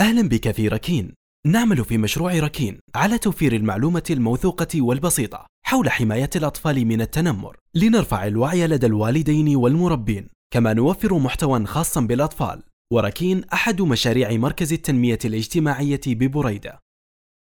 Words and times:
أهلا 0.00 0.28
بك 0.28 0.50
في 0.50 0.68
ركين. 0.68 1.14
نعمل 1.46 1.84
في 1.84 1.98
مشروع 1.98 2.38
ركين 2.38 2.80
على 2.94 3.18
توفير 3.18 3.56
المعلومة 3.56 4.02
الموثوقة 4.10 4.82
والبسيطة 4.82 5.46
حول 5.66 5.90
حماية 5.90 6.30
الأطفال 6.36 6.84
من 6.84 7.00
التنمر. 7.00 7.56
لنرفع 7.74 8.26
الوعي 8.26 8.66
لدى 8.66 8.86
الوالدين 8.86 9.56
والمربين. 9.56 10.28
كما 10.50 10.72
نوفر 10.72 11.18
محتوى 11.18 11.66
خاصا 11.66 12.00
بالأطفال. 12.00 12.62
وركين 12.92 13.44
أحد 13.44 13.82
مشاريع 13.82 14.32
مركز 14.32 14.72
التنمية 14.72 15.18
الاجتماعية 15.24 16.00
ببريدة. 16.06 16.80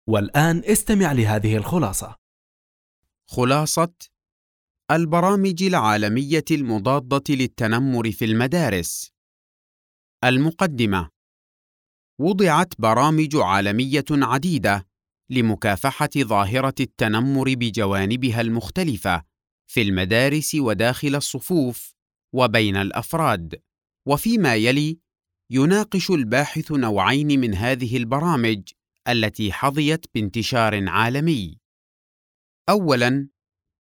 والآن 0.10 0.62
استمع 0.66 1.12
لهذه 1.12 1.58
الخلاصة. 1.58 2.16
خلاصة 3.30 3.94
البرامج 4.92 5.64
العالمية 5.64 6.46
المضادة 6.52 7.24
للتنمر 7.30 8.12
في 8.12 8.26
المدارس. 8.26 9.12
المقدمة. 10.24 11.13
وضعت 12.20 12.74
برامج 12.80 13.36
عالمية 13.36 14.06
عديدة 14.12 14.88
لمكافحة 15.30 16.10
ظاهرة 16.18 16.76
التنمر 16.80 17.54
بجوانبها 17.54 18.42
المختلفة 18.42 19.24
في 19.68 19.82
المدارس 19.82 20.56
وداخل 20.56 21.16
الصفوف 21.16 21.96
وبين 22.34 22.76
الأفراد. 22.76 23.62
وفيما 24.08 24.56
يلي 24.56 25.00
يناقش 25.50 26.10
الباحث 26.10 26.72
نوعين 26.72 27.40
من 27.40 27.56
هذه 27.56 27.98
البرامج 27.98 28.62
التي 29.08 29.54
حظيت 29.54 30.06
بانتشار 30.14 30.90
عالمي. 30.90 31.58
اولا 32.70 33.28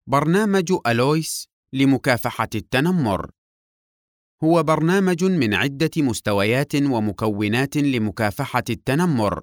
برنامج 0.09 0.73
ألويس 0.87 1.47
لمكافحة 1.73 2.49
التنمر. 2.55 3.31
هو 4.43 4.63
برنامج 4.63 5.23
من 5.23 5.53
عدة 5.53 5.91
مستويات 5.97 6.75
ومكونات 6.75 7.77
لمكافحة 7.77 8.63
التنمر 8.69 9.41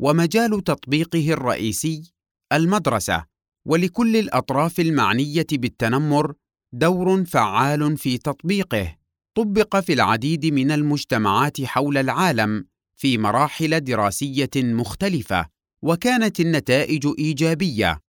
ومجال 0.00 0.64
تطبيقه 0.64 1.32
الرئيسي 1.32 2.12
المدرسة 2.52 3.24
ولكل 3.66 4.16
الأطراف 4.16 4.80
المعنية 4.80 5.46
بالتنمر 5.52 6.34
دور 6.72 7.24
فعال 7.24 7.96
في 7.96 8.18
تطبيقه. 8.18 8.96
طبق 9.36 9.80
في 9.80 9.92
العديد 9.92 10.46
من 10.46 10.70
المجتمعات 10.70 11.64
حول 11.64 11.98
العالم 11.98 12.64
في 12.96 13.18
مراحل 13.18 13.80
دراسية 13.80 14.50
مختلفة 14.56 15.46
وكانت 15.84 16.40
النتائج 16.40 17.06
إيجابية. 17.18 18.00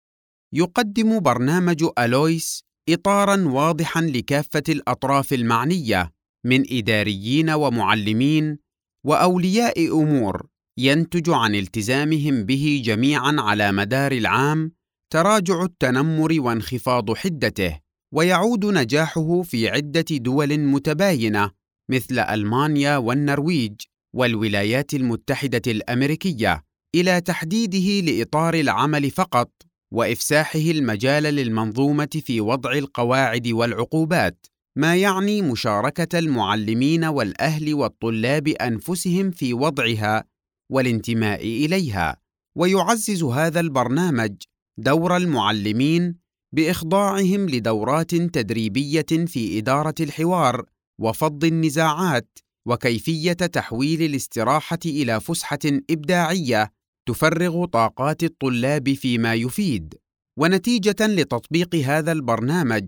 يقدم 0.53 1.19
برنامج 1.19 1.85
ألويس 1.99 2.63
اطارا 2.89 3.47
واضحا 3.47 4.01
لكافة 4.01 4.63
الأطراف 4.69 5.33
المعنية. 5.33 6.11
من 6.45 6.63
إداريين 6.71 7.49
ومعلمين 7.49 8.57
وأولياء 9.05 10.01
أمور 10.01 10.47
ينتج 10.77 11.29
عن 11.29 11.55
التزامهم 11.55 12.43
به 12.43 12.81
جميعا 12.85 13.35
على 13.39 13.71
مدار 13.71 14.11
العام 14.11 14.71
تراجع 15.13 15.63
التنمر 15.63 16.41
وانخفاض 16.41 17.13
حدته 17.13 17.79
ويعود 18.13 18.65
نجاحه 18.65 19.41
في 19.41 19.69
عدة 19.69 20.05
دول 20.11 20.59
متباينة 20.59 21.51
مثل 21.91 22.19
ألمانيا 22.19 22.97
والنرويج 22.97 23.73
والولايات 24.15 24.93
المتحدة 24.93 25.61
الأمريكية 25.67 26.63
إلى 26.95 27.21
تحديده 27.21 28.11
لإطار 28.11 28.53
العمل 28.53 29.11
فقط 29.11 29.51
وإفساحه 29.93 30.59
المجال 30.59 31.23
للمنظومة 31.23 32.21
في 32.25 32.41
وضع 32.41 32.71
القواعد 32.71 33.47
والعقوبات. 33.47 34.45
ما 34.75 34.95
يعني 34.95 35.41
مشاركة 35.41 36.19
المعلمين 36.19 37.05
والأهل 37.05 37.73
والطلاب 37.73 38.47
أنفسهم 38.47 39.31
في 39.31 39.53
وضعها 39.53 40.23
والانتماء 40.71 41.41
إليها 41.41 42.17
ويعزز 42.57 43.23
هذا 43.23 43.59
البرنامج 43.59 44.35
دور 44.77 45.17
المعلمين 45.17 46.15
بإخضاعهم 46.55 47.49
لدورات 47.49 48.15
تدريبية 48.15 49.25
في 49.25 49.57
إدارة 49.57 49.95
الحوار 49.99 50.65
وفض 50.99 51.45
النزاعات 51.45 52.39
وكيفية 52.67 53.33
تحويل 53.33 54.01
الاستراحة 54.01 54.79
إلى 54.85 55.21
فسحة 55.21 55.59
إبداعية 55.89 56.71
تفرغ 57.07 57.65
طاقات 57.65 58.23
الطلاب 58.23 58.93
فيما 58.93 59.33
يفيد. 59.33 59.95
ونتيجة 60.39 61.07
لتطبيق 61.07 61.75
هذا 61.75 62.11
البرنامج 62.11 62.87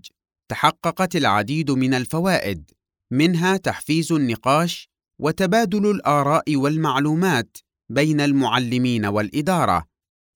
تحققت 0.52 1.16
العديد 1.16 1.72
من 1.72 1.94
الفوائد 1.94 2.72
منها 3.12 3.58
تحفيز 3.58 4.12
النقاش 4.12 4.90
وتبادل 5.22 5.92
الآراء 5.92 6.56
والمعلومات 6.56 7.58
بين 7.90 8.22
المعلمين 8.22 9.06
والإدارة 9.06 9.86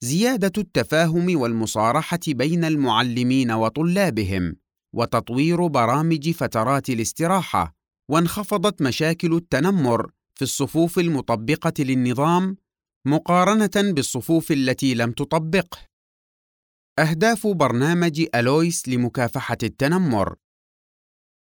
زيادة 0.04 0.52
التفاهم 0.58 1.40
والمصارحة 1.40 2.20
بين 2.28 2.64
المعلمين 2.64 3.52
وطلابهم 3.52 4.56
وتطوير 4.96 5.68
برامج 5.68 6.30
فترات 6.30 6.90
الاستراحة 6.90 7.76
وانخفضت 8.12 8.82
مشاكل 8.82 9.34
التنمر 9.34 10.12
في 10.36 10.42
الصفوف 10.42 11.00
المطبقة 11.00 11.74
للنظام 11.80 12.58
مقارنة 13.08 13.94
بالصفوف 13.94 14.52
التي 14.52 14.94
لم 14.94 15.12
تطبقه. 15.12 15.78
أهداف 17.00 17.48
برنامج 17.48 18.26
ألويس 18.36 18.90
لمكافحة 18.90 19.58
التنمر. 19.64 20.36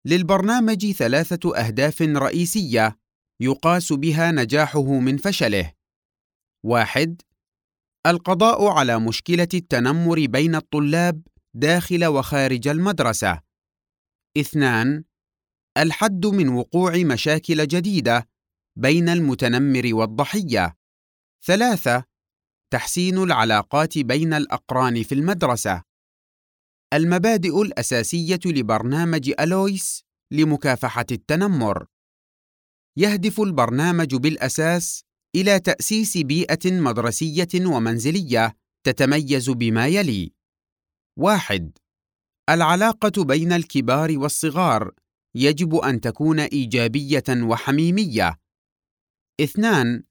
للبرنامج 0.05 0.91
ثلاثة 0.91 1.57
أهداف 1.57 2.01
رئيسية 2.01 2.99
يقاس 3.39 3.93
بها 3.93 4.31
نجاحه 4.31 4.99
من 4.99 5.17
فشله. 5.17 5.73
واحد 6.65 7.21
القضاء 8.07 8.67
على 8.67 8.99
مشكلة 8.99 9.47
التنمر 9.53 10.25
بين 10.25 10.55
الطلاب 10.55 11.21
داخل 11.53 12.05
وخارج 12.05 12.67
المدرسة. 12.67 13.41
اثنان 14.37 15.03
الحد 15.77 16.25
من 16.25 16.49
وقوع 16.49 16.97
مشاكل 16.97 17.67
جديدة 17.67 18.29
بين 18.75 19.09
المتنمر 19.09 19.89
والضحية. 19.93 20.77
ثلاثة 21.45 22.05
تحسين 22.75 23.17
العلاقات 23.17 23.97
بين 23.97 24.33
الأقران 24.33 25.03
في 25.03 25.15
المدرسة. 25.15 25.83
المبادئ 26.93 27.61
الأساسية 27.61 28.39
لبرنامج 28.45 29.33
ألويس 29.39 30.03
لمكافحة 30.31 31.05
التنمر. 31.11 31.85
يهدف 32.97 33.41
البرنامج 33.41 34.15
بالأساس 34.15 35.03
إلى 35.35 35.59
تأسيس 35.59 36.17
بيئة 36.17 36.71
مدرسية 36.71 37.47
ومنزلية 37.65 38.57
تتميز 38.83 39.49
بما 39.49 39.87
يلي. 39.87 40.31
واحد 41.19 41.77
العلاقة 42.49 43.23
بين 43.23 43.51
الكبار 43.51 44.17
والصغار 44.17 44.91
يجب 45.35 45.75
أن 45.75 46.01
تكون 46.01 46.39
إيجابية 46.39 47.23
وحميمية. 47.29 48.39
اثنان 49.41 50.03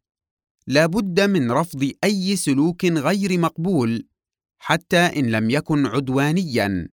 لا 0.67 0.87
بد 0.87 1.21
من 1.21 1.53
رفض 1.53 1.91
أي 2.05 2.37
سلوك 2.37 2.85
غير 2.85 3.39
مقبول 3.39 4.07
حتى 4.59 4.97
إن 4.97 5.31
لم 5.31 5.51
يكن 5.51 5.87
عدوانيا. 5.87 6.89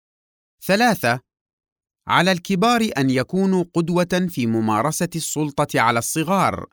ثلاثة 0.63 1.21
على 2.09 2.33
الكبار 2.33 2.91
أن 2.99 3.11
يكونوا 3.11 3.65
قدوة 3.75 4.27
في 4.29 4.47
ممارسة 4.47 5.09
السلطة 5.17 5.81
على 5.81 5.99
الصغار. 5.99 6.67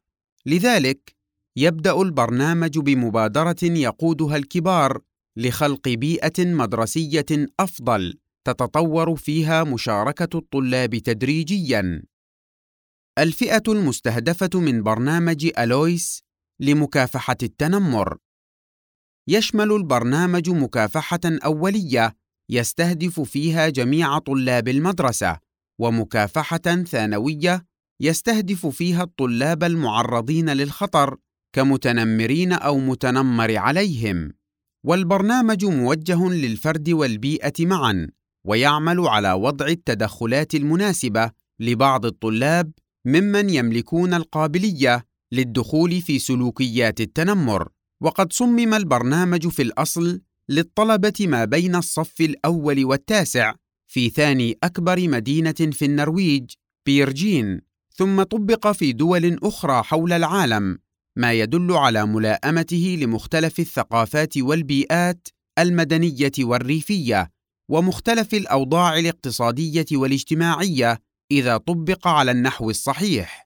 لذلك 0.46 1.16
يبدأ 1.56 2.02
البرنامج 2.02 2.80
بمبادرة 2.80 3.64
يقودها 3.64 4.38
الكبار 4.38 5.02
لخلق 5.38 5.90
بيئة 5.90 6.46
مدرسية 6.46 7.26
أفضل 7.60 8.20
تتطور 8.46 9.16
فيها 9.16 9.64
مشاركة 9.64 10.38
الطلاب 10.38 10.96
تدريجيا. 10.96 12.04
الفئة 13.20 13.64
المستهدفة 13.68 14.50
من 14.60 14.84
برنامج 14.84 15.52
ألويس 15.60 16.24
لمكافحة 16.60 17.38
التنمر. 17.44 18.18
يشمل 19.28 19.72
البرنامج 19.72 20.50
مكافحة 20.50 21.20
أولية 21.26 22.16
يستهدف 22.50 23.20
فيها 23.20 23.70
جميع 23.70 24.20
طلاب 24.20 24.68
المدرسة 24.68 25.40
ومكافحة 25.80 26.84
ثانوية 26.88 27.66
يستهدف 28.02 28.66
فيها 28.66 29.04
الطلاب 29.04 29.64
المعرضين 29.64 30.50
للخطر 30.50 31.18
كمتنمرين 31.56 32.54
أو 32.54 32.78
متنمر 32.78 33.58
عليهم. 33.58 34.34
والبرنامج 34.86 35.66
موجه 35.66 36.30
للفرد 36.30 36.90
والبيئة 36.90 37.66
معا 37.66 38.10
ويعمل 38.46 39.00
على 39.00 39.34
وضع 39.34 39.68
التدخلات 39.68 40.56
المناسبة 40.56 41.32
لبعض 41.60 42.06
الطلاب 42.06 42.72
ممن 43.06 43.50
يملكون 43.50 44.14
القابلية 44.14 45.06
للدخول 45.34 46.02
في 46.02 46.20
سلوكيات 46.20 47.02
التنمر 47.02 47.70
وقد 48.02 48.34
صمم 48.34 48.74
البرنامج 48.74 49.48
في 49.48 49.62
الأصل 49.62 50.22
للطلبة 50.50 51.14
ما 51.20 51.46
بين 51.46 51.76
الصف 51.76 52.22
الأول 52.22 52.86
والتاسع 52.86 53.56
في 53.88 54.10
ثاني 54.10 54.58
أكبر 54.64 55.10
مدينة 55.10 55.52
في 55.52 55.86
النرويج 55.86 56.52
بيرجين 56.86 57.62
ثم 57.96 58.24
طبق 58.24 58.72
في 58.72 58.94
دول 58.94 59.40
أخرى 59.44 59.84
حول 59.84 60.14
العالم 60.14 60.80
ما 61.16 61.34
يدل 61.34 61.72
على 61.72 62.06
ملائمته 62.06 62.98
لمختلف 63.02 63.60
الثقافات 63.60 64.38
والبيئات 64.38 65.28
المدنية 65.60 66.32
والريفية 66.40 67.32
ومختلف 67.70 68.34
الأوضاع 68.34 69.00
الاقتصادية 69.00 69.86
والاجتماعية 69.92 71.00
إذا 71.32 71.58
طبق 71.58 72.08
على 72.08 72.32
النحو 72.32 72.70
الصحيح. 72.70 73.43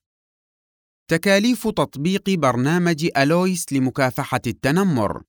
تكاليف 1.10 1.68
تطبيق 1.68 2.30
برنامج 2.30 3.08
ألويس 3.16 3.72
لمكافحة 3.72 4.40
التنمر 4.46 5.22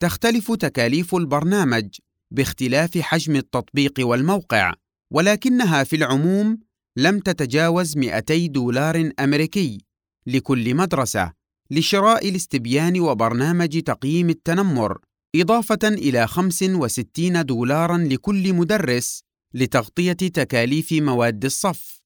تختلف 0.00 0.52
تكاليف 0.52 1.14
البرنامج 1.14 1.88
باختلاف 2.30 2.98
حجم 2.98 3.36
التطبيق 3.36 3.94
والموقع 3.98 4.74
ولكنها 5.12 5.84
في 5.84 5.96
العموم 5.96 6.58
لم 6.96 7.18
تتجاوز 7.18 7.96
200 7.96 8.46
دولار 8.46 9.10
أمريكي 9.20 9.78
لكل 10.26 10.74
مدرسة 10.74 11.32
لشراء 11.70 12.28
الاستبيان 12.28 13.00
وبرنامج 13.00 13.82
تقييم 13.82 14.30
التنمر 14.30 14.98
إضافة 15.36 15.78
إلى 15.84 16.26
65 16.26 17.44
دولارا 17.46 17.98
لكل 17.98 18.52
مدرس 18.52 19.22
لتغطية 19.54 20.12
تكاليف 20.12 20.92
مواد 20.92 21.44
الصف. 21.44 22.03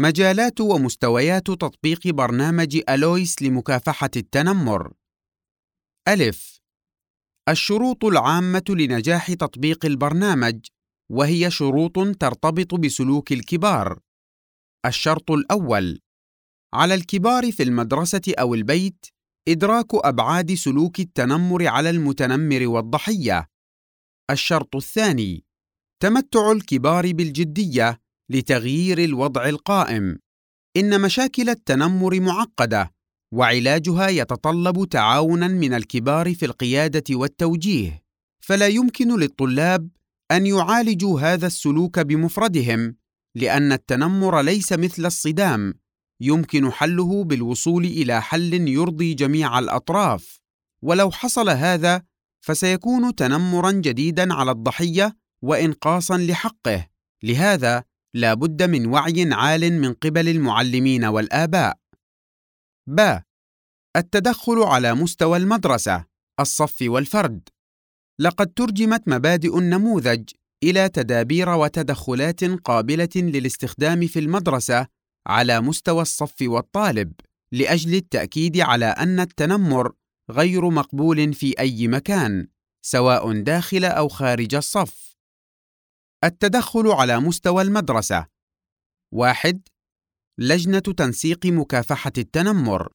مجالات 0.00 0.60
ومستويات 0.60 1.46
تطبيق 1.46 2.08
برنامج 2.08 2.80
ألويس 2.88 3.42
لمكافحة 3.42 4.10
التنمر. 4.16 4.92
ألف. 6.08 6.60
الشروط 7.48 8.04
العامة 8.04 8.62
لنجاح 8.68 9.32
تطبيق 9.32 9.86
البرنامج 9.86 10.66
وهي 11.12 11.50
شروط 11.50 11.92
ترتبط 12.20 12.74
بسلوك 12.74 13.32
الكبار. 13.32 14.00
الشرط 14.86 15.30
الأول. 15.30 16.00
على 16.74 16.94
الكبار 16.94 17.52
في 17.52 17.62
المدرسة 17.62 18.22
أو 18.38 18.54
البيت 18.54 19.06
إدراك 19.48 19.94
أبعاد 19.94 20.54
سلوك 20.54 21.00
التنمر 21.00 21.66
على 21.66 21.90
المتنمر 21.90 22.68
والضحية. 22.68 23.48
الشرط 24.30 24.76
الثاني: 24.76 25.44
تمتع 26.02 26.52
الكبار 26.52 27.12
بالجدية 27.12 28.07
لتغيير 28.30 28.98
الوضع 29.04 29.48
القائم. 29.48 30.18
إن 30.76 31.00
مشاكل 31.00 31.48
التنمر 31.48 32.20
معقدة، 32.20 32.92
وعلاجها 33.32 34.08
يتطلب 34.08 34.88
تعاونا 34.88 35.48
من 35.48 35.74
الكبار 35.74 36.34
في 36.34 36.46
القيادة 36.46 37.16
والتوجيه، 37.16 38.02
فلا 38.40 38.66
يمكن 38.66 39.20
للطلاب 39.20 39.88
أن 40.30 40.46
يعالجوا 40.46 41.20
هذا 41.20 41.46
السلوك 41.46 41.98
بمفردهم، 41.98 42.96
لأن 43.34 43.72
التنمر 43.72 44.40
ليس 44.40 44.72
مثل 44.72 45.06
الصدام. 45.06 45.74
يمكن 46.20 46.72
حله 46.72 47.24
بالوصول 47.24 47.84
إلى 47.84 48.22
حل 48.22 48.68
يرضي 48.68 49.14
جميع 49.14 49.58
الأطراف. 49.58 50.40
ولو 50.82 51.10
حصل 51.10 51.48
هذا 51.48 52.02
فسيكون 52.40 53.14
تنمرا 53.14 53.70
جديدا 53.70 54.34
على 54.34 54.50
الضحية 54.50 55.16
وانقاصا 55.42 56.18
لحقه. 56.18 56.86
لهذا 57.22 57.84
لا 58.14 58.34
بد 58.34 58.62
من 58.62 58.86
وعي 58.86 59.32
عال 59.32 59.80
من 59.80 59.92
قبل 59.92 60.28
المعلمين 60.28 61.04
والآباء. 61.04 61.78
ب. 62.86 63.18
التدخل 63.96 64.62
على 64.62 64.94
مستوى 64.94 65.36
المدرسة 65.36 66.04
الصف 66.40 66.76
والفرد. 66.82 67.48
لقد 68.20 68.46
ترجمت 68.46 69.08
مبادئ 69.08 69.58
النموذج 69.58 70.30
إلى 70.64 70.88
تدابير 70.88 71.48
وتدخلات 71.48 72.44
قابلة 72.44 73.08
للاستخدام 73.16 74.06
في 74.06 74.18
المدرسة 74.18 74.86
على 75.26 75.60
مستوى 75.60 76.02
الصف 76.02 76.34
والطالب 76.42 77.12
لأجل 77.52 77.94
التأكيد 77.94 78.60
على 78.60 78.86
أن 78.86 79.20
التنمر 79.20 79.92
غير 80.30 80.70
مقبول 80.70 81.34
في 81.34 81.54
أي 81.60 81.88
مكان 81.88 82.48
سواء 82.82 83.40
داخل 83.40 83.84
أو 83.84 84.08
خارج 84.08 84.54
الصف. 84.54 85.07
التدخل 86.24 86.86
على 86.86 87.20
مستوى 87.20 87.62
المدرسة. 87.62 88.26
واحد 89.14 89.68
لجنة 90.38 90.78
تنسيق 90.78 91.46
مكافحة 91.46 92.12
التنمر. 92.18 92.92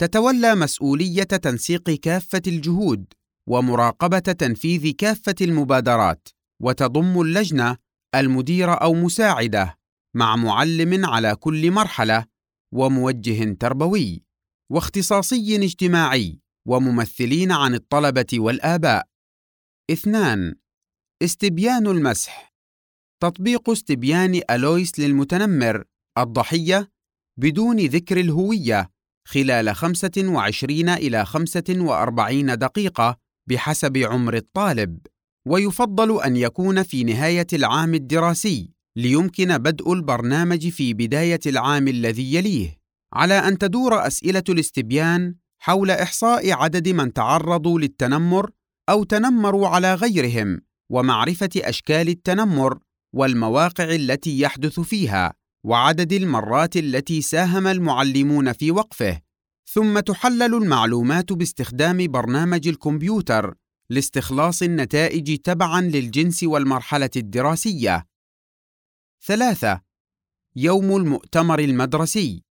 تتولى 0.00 0.54
مسؤولية 0.54 1.22
تنسيق 1.22 1.90
كافة 1.90 2.42
الجهود 2.46 3.12
ومراقبة 3.48 4.18
تنفيذ 4.18 4.90
كافة 4.90 5.34
المبادرات 5.40 6.28
وتضم 6.62 7.20
اللجنة 7.20 7.76
المدير 8.14 8.82
أو 8.82 8.94
مساعدة 8.94 9.78
مع 10.16 10.36
معلم 10.36 11.06
على 11.06 11.36
كل 11.36 11.70
مرحلة 11.70 12.26
وموجه 12.74 13.52
تربوي 13.52 14.22
واختصاصي 14.72 15.56
اجتماعي 15.56 16.40
وممثلين 16.68 17.52
عن 17.52 17.74
الطلبة 17.74 18.26
والآباء. 18.34 19.08
اثنان 19.90 20.54
استبيان 21.22 21.86
المسح. 21.86 22.54
تطبيق 23.22 23.70
استبيان 23.70 24.40
ألويس 24.50 24.98
للمتنمر 24.98 25.84
الضحية 26.18 26.90
بدون 27.36 27.76
ذكر 27.76 28.20
الهوية 28.20 28.90
خلال 29.28 29.76
25 29.76 30.88
إلى 30.88 31.24
45 31.24 32.58
دقيقة 32.58 33.18
بحسب 33.48 33.96
عمر 33.96 34.36
الطالب. 34.36 34.98
ويفضل 35.46 36.22
أن 36.22 36.36
يكون 36.36 36.82
في 36.82 37.04
نهاية 37.04 37.46
العام 37.52 37.94
الدراسي 37.94 38.70
ليمكن 38.96 39.58
بدء 39.58 39.92
البرنامج 39.92 40.68
في 40.68 40.94
بداية 40.94 41.40
العام 41.46 41.88
الذي 41.88 42.34
يليه، 42.34 42.78
على 43.12 43.34
أن 43.34 43.58
تدور 43.58 44.06
أسئلة 44.06 44.44
الاستبيان 44.48 45.34
حول 45.58 45.90
إحصاء 45.90 46.52
عدد 46.52 46.88
من 46.88 47.12
تعرضوا 47.12 47.80
للتنمر 47.80 48.50
أو 48.88 49.04
تنمروا 49.04 49.68
على 49.68 49.94
غيرهم، 49.94 50.67
ومعرفة 50.90 51.50
أشكال 51.56 52.08
التنمر 52.08 52.78
والمواقع 53.14 53.94
التي 53.94 54.40
يحدث 54.40 54.80
فيها، 54.80 55.34
وعدد 55.64 56.12
المرات 56.12 56.76
التي 56.76 57.22
ساهم 57.22 57.66
المعلمون 57.66 58.52
في 58.52 58.70
وقفه، 58.70 59.20
ثم 59.72 60.00
تحلل 60.00 60.54
المعلومات 60.54 61.32
باستخدام 61.32 62.06
برنامج 62.06 62.68
الكمبيوتر 62.68 63.54
لاستخلاص 63.90 64.62
النتائج 64.62 65.38
تبعا 65.38 65.80
للجنس 65.80 66.42
والمرحلة 66.42 67.10
الدراسية. 67.16 68.06
ثلاثة 69.26 69.80
يوم 70.56 70.96
المؤتمر 70.96 71.58
المدرسي. 71.58 72.42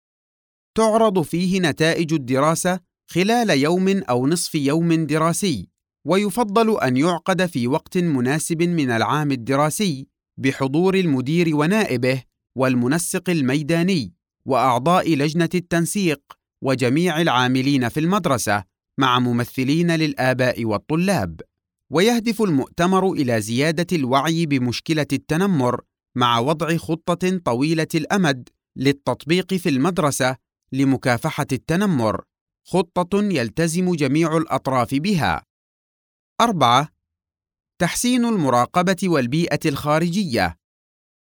تعرض 0.76 1.22
فيه 1.22 1.60
نتائج 1.60 2.14
الدراسة 2.14 2.80
خلال 3.10 3.50
يوم 3.50 3.88
أو 3.88 4.28
نصف 4.28 4.56
يوم 4.56 4.94
دراسي. 4.94 5.70
ويفضل 6.08 6.80
أن 6.80 6.98
يعقد 6.98 7.46
في 7.46 7.68
وقت 7.68 7.98
مناسب 7.98 8.64
من 8.64 8.92
العام 8.92 9.32
الدراسي 9.32 10.08
بحضور 10.38 10.96
المدير 10.96 11.56
ونائبه 11.56 12.24
والمنسق 12.56 13.30
الميداني 13.30 14.14
وأعضاء 14.46 15.16
لجنة 15.16 15.50
التنسيق 15.56 16.22
وجميع 16.62 17.22
العاملين 17.22 17.90
في 17.90 18.00
المدرسة 18.00 18.64
مع 18.98 19.20
ممثلين 19.20 19.92
للآباء 19.92 20.66
والطلاب 20.66 21.42
ويهدف 21.90 22.42
المؤتمر 22.42 23.12
إلى 23.12 23.42
زيادة 23.42 23.98
الوعي 23.98 24.46
بمشكلة 24.46 25.08
التنمر 25.14 25.82
مع 26.16 26.40
وضع 26.40 26.78
خطة 26.78 27.38
طويلة 27.46 27.88
الأمد 27.96 28.50
للتطبيق 28.76 29.54
في 29.54 29.70
المدرسة 29.70 30.36
لمكافحة 30.72 31.48
التنمر، 31.52 32.24
خطة 32.66 33.24
يلتزم 33.24 33.96
جميع 33.96 34.38
الأطراف 34.38 34.96
بها. 34.96 35.47
أربعة: 36.42 36.90
تحسين 37.80 38.26
المراقبة 38.26 38.96
والبيئة 39.04 39.60
الخارجية. 39.66 40.58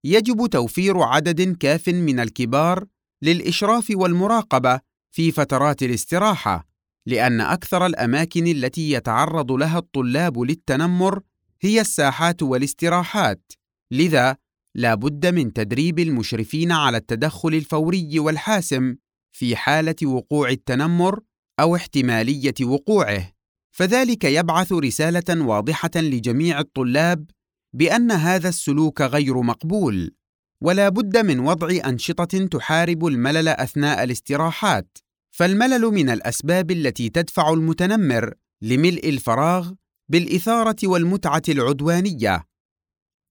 يجب 0.03 0.47
توفير 0.47 1.01
عدد 1.01 1.57
كاف 1.57 1.89
من 1.89 2.19
الكبار 2.19 2.85
للإشراف 3.21 3.91
والمراقبة 3.91 4.79
في 5.11 5.31
فترات 5.31 5.83
الاستراحة، 5.83 6.67
لأن 7.05 7.41
أكثر 7.41 7.85
الأماكن 7.85 8.47
التي 8.47 8.91
يتعرض 8.91 9.51
لها 9.51 9.77
الطلاب 9.77 10.39
للتنمر 10.39 11.21
هي 11.61 11.81
الساحات 11.81 12.43
والاستراحات، 12.43 13.51
لذا 13.91 14.37
لا 14.75 14.95
بد 14.95 15.25
من 15.25 15.53
تدريب 15.53 15.99
المشرفين 15.99 16.71
على 16.71 16.97
التدخل 16.97 17.53
الفوري 17.53 18.19
والحاسم 18.19 18.95
في 19.31 19.55
حالة 19.55 19.95
وقوع 20.03 20.49
التنمر 20.49 21.19
أو 21.59 21.75
احتمالية 21.75 22.53
وقوعه 22.61 23.34
فذلك 23.75 24.23
يبعث 24.23 24.71
رسالة 24.71 25.45
واضحة 25.45 25.91
لجميع 25.95 26.59
الطلاب 26.59 27.25
بأن 27.73 28.11
هذا 28.11 28.49
السلوك 28.49 29.01
غير 29.01 29.41
مقبول 29.41 30.15
ولا 30.61 30.89
بد 30.89 31.17
من 31.17 31.39
وضع 31.39 31.67
أنشطة 31.85 32.45
تحارب 32.45 33.05
الملل 33.05 33.47
أثناء 33.47 34.03
الاستراحات. 34.03 34.97
فالملل 35.31 35.81
من 35.81 36.09
الأسباب 36.09 36.71
التي 36.71 37.09
تدفع 37.09 37.49
المتنمر 37.49 38.33
لملء 38.61 39.09
الفراغ 39.09 39.71
بالإثارة 40.09 40.75
والمتعة 40.83 41.43
العدوانية. 41.49 42.43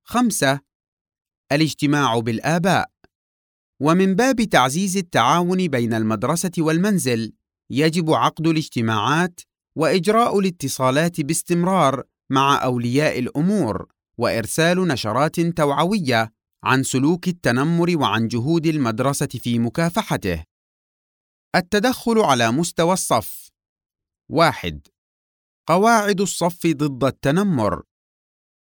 خمسة 0.06 0.60
الاجتماع 1.52 2.18
بالآباء. 2.18 2.90
ومن 3.80 4.14
باب 4.14 4.42
تعزيز 4.42 4.96
التعاون 4.96 5.68
بين 5.68 5.94
المدرسة 5.94 6.52
والمنزل 6.58 7.32
يجب 7.70 8.10
عقد 8.10 8.46
الاجتماعات 8.46 9.40
وإجراء 9.76 10.38
الاتصالات 10.38 11.20
باستمرار 11.20 12.02
مع 12.30 12.64
أولياء 12.64 13.18
الأمور 13.18 13.86
وإرسال 14.18 14.88
نشرات 14.88 15.40
توعوية 15.40 16.32
عن 16.64 16.82
سلوك 16.82 17.28
التنمر 17.28 17.96
وعن 17.96 18.28
جهود 18.28 18.66
المدرسة 18.66 19.26
في 19.26 19.58
مكافحته. 19.58 20.44
التدخل 21.56 22.18
على 22.18 22.50
مستوى 22.50 22.92
الصف. 22.92 23.50
واحد. 24.30 24.86
قواعد 25.68 26.20
الصف 26.20 26.66
ضد 26.66 27.04
التنمر. 27.04 27.82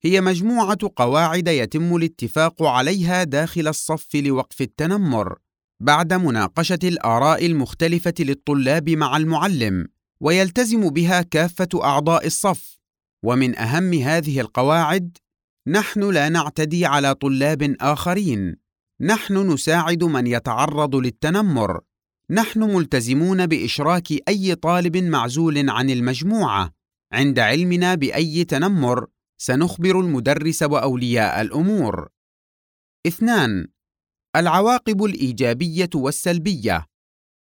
هي 0.04 0.20
مجموعة 0.20 0.78
قواعد 0.96 1.48
يتم 1.48 1.96
الاتفاق 1.96 2.62
عليها 2.62 3.24
داخل 3.24 3.68
الصف 3.68 4.14
لوقف 4.14 4.60
التنمر 4.60 5.38
بعد 5.80 6.12
مناقشة 6.12 6.78
الآراء 6.84 7.46
المختلفة 7.46 8.14
للطلاب 8.20 8.90
مع 8.90 9.16
المعلم. 9.16 9.88
ويلتزم 10.20 10.90
بها 10.90 11.22
كافة 11.22 11.68
أعضاء 11.75 12.26
الصف. 12.26 12.78
ومن 13.25 13.58
أهم 13.58 13.94
هذه 13.94 14.40
القواعد 14.40 15.18
نحن 15.68 16.10
لا 16.10 16.28
نعتدي 16.28 16.87
على 16.87 17.14
طلاب 17.14 17.76
آخرين. 17.80 18.56
نحن 19.00 19.52
نساعد 19.52 20.04
من 20.04 20.26
يتعرض 20.26 20.96
للتنمر. 20.96 21.80
نحن 22.30 22.62
ملتزمون 22.62 23.46
بإشراك 23.46 24.28
أي 24.28 24.54
طالب 24.54 24.96
معزول 24.96 25.70
عن 25.70 25.90
المجموعة. 25.90 26.75
عند 27.12 27.38
علمنا 27.38 27.94
بأي 27.94 28.44
تنمر 28.44 29.06
سنخبر 29.40 30.00
المدرس 30.00 30.62
وأولياء 30.62 31.40
الأمور. 31.40 32.08
اثنان 33.06 33.68
العواقب 34.37 35.04
الإيجابية 35.04 35.90
والسلبية. 35.94 36.87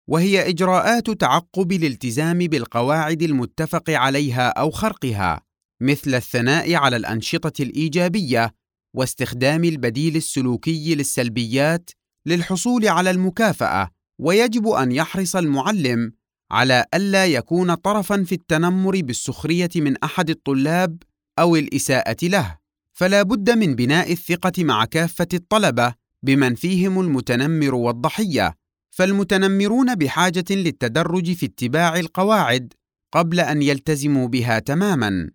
وهي 0.10 0.50
إجراءات 0.50 1.10
تعقب 1.10 1.72
الالتزام 1.72 2.38
بالقواعد 2.38 3.22
المتفق 3.22 3.90
عليها 3.90 4.48
أو 4.50 4.72
خرقها 4.72 5.42
مثل 5.82 6.16
الثناء 6.16 6.76
على 6.76 6.96
الأنشطة 6.96 7.62
الإيجابية 7.64 8.54
واستخدام 8.94 9.64
البديل 9.64 10.16
السلوكي 10.16 10.96
للسلبيات 10.96 11.90
للحصول 12.26 12.88
على 12.88 13.12
المكافأة 13.12 13.90
ويجب 14.20 14.68
أن 14.68 14.92
يحرص 14.92 15.36
المعلم 15.36 16.12
على 16.52 16.86
ألا 16.94 17.26
يكون 17.26 17.74
طرفا 17.74 18.24
في 18.24 18.36
التنمر 18.36 19.02
بالسخرية 19.02 19.70
من 19.76 19.98
أحد 20.04 20.30
الطلاب 20.30 21.04
أو 21.40 21.56
الإساءة 21.56 22.18
له. 22.24 22.58
فلا 22.94 23.24
بد 23.24 23.50
من 23.50 23.76
بناء 23.76 24.12
الثقة 24.12 24.64
مع 24.64 24.86
كافة 24.86 25.28
الطلبة 25.34 25.94
بمن 26.24 26.56
فيهم 26.56 27.00
المتنمر 27.00 27.76
والضحية 27.76 28.59
فالمتنمرون 29.00 29.96
بحاجة 29.96 30.46
للتدرج 30.50 31.34
في 31.34 31.46
اتباع 31.46 32.00
القواعد 32.00 32.74
قبل 33.14 33.40
أن 33.40 33.62
يلتزموا 33.62 34.28
بها 34.28 34.60
تماما. 34.60 35.30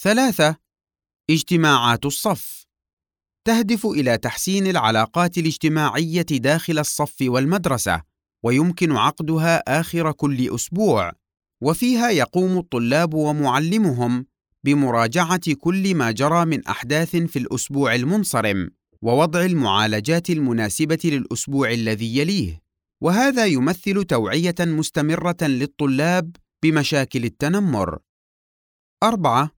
ثلاثة 0.00 0.56
اجتماعات 1.30 2.06
الصف. 2.06 2.66
تهدف 3.44 3.86
إلى 3.86 4.18
تحسين 4.18 4.66
العلاقات 4.66 5.38
الاجتماعية 5.38 6.22
داخل 6.22 6.78
الصف 6.78 7.16
والمدرسة 7.22 8.02
ويمكن 8.44 8.92
عقدها 8.92 9.80
آخر 9.80 10.12
كل 10.12 10.54
أسبوع. 10.54 11.12
وفيها 11.62 12.10
يقوم 12.10 12.58
الطلاب 12.58 13.14
ومعلمهم 13.14 14.26
بمراجعة 14.64 15.54
كل 15.60 15.94
ما 15.94 16.10
جرى 16.10 16.44
من 16.44 16.66
أحداث 16.66 17.16
في 17.16 17.38
الأسبوع 17.38 17.94
المنصرم. 17.94 18.70
ووضع 19.02 19.44
المعالجات 19.44 20.30
المناسبة 20.30 20.98
للأسبوع 21.04 21.72
الذي 21.72 22.18
يليه 22.18 22.62
وهذا 23.02 23.46
يمثل 23.46 24.04
توعية 24.04 24.54
مستمرة 24.60 25.36
للطلاب 25.42 26.36
بمشاكل 26.62 27.24
التنمر. 27.24 27.98
أربعة 29.02 29.50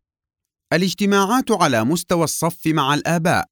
الاجتماعات 0.72 1.50
على 1.50 1.84
مستوى 1.84 2.24
الصف 2.24 2.66
مع 2.66 2.94
الآباء. 2.94 3.48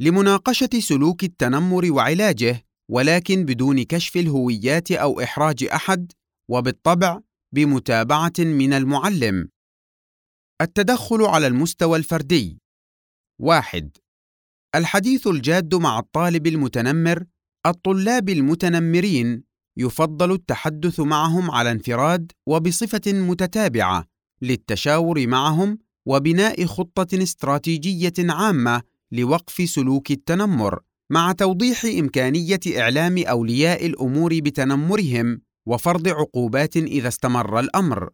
لمناقشة 0.00 0.70
سلوك 0.80 1.24
التنمر 1.24 1.92
وعلاجه 1.92 2.66
ولكن 2.90 3.44
بدون 3.44 3.82
كشف 3.82 4.16
الهويات 4.16 4.92
أو 4.92 5.20
إحراج 5.20 5.64
أحد 5.64 6.12
وبالطبع 6.50 7.20
بمتابعة 7.54 8.32
من 8.38 8.72
المعلم. 8.72 9.48
التدخل 10.60 11.22
على 11.22 11.46
المستوى 11.46 11.98
الفردي. 11.98 12.58
واحد 13.40 13.96
الحديث 14.74 15.26
الجاد 15.26 15.74
مع 15.74 15.98
الطالب 15.98 16.46
المتنمر 16.46 17.24
الطلاب 17.66 18.28
المتنمرين 18.28 19.44
يفضل 19.76 20.32
التحدث 20.32 21.00
معهم 21.00 21.50
على 21.50 21.70
انفراد 21.70 22.32
وبصفة 22.46 23.12
متتابعة 23.12 24.04
للتشاور 24.42 25.26
معهم 25.26 25.78
وبناء 26.06 26.64
خطة 26.64 27.22
استراتيجية 27.22 28.12
عامة 28.18 28.82
لوقف 29.12 29.70
سلوك 29.70 30.10
التنمر 30.10 30.80
مع 31.10 31.32
توضيح 31.32 31.84
إمكانية 31.84 32.60
إعلام 32.78 33.18
أولياء 33.18 33.86
الأمور 33.86 34.40
بتنمرهم 34.40 35.40
وفرض 35.66 36.08
عقوبات 36.08 36.76
إذا 36.76 37.08
استمر 37.08 37.60
الأمر. 37.60 38.10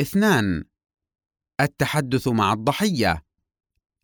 اثنان 0.00 0.64
التحدث 1.60 2.28
مع 2.28 2.52
الضحية. 2.52 3.22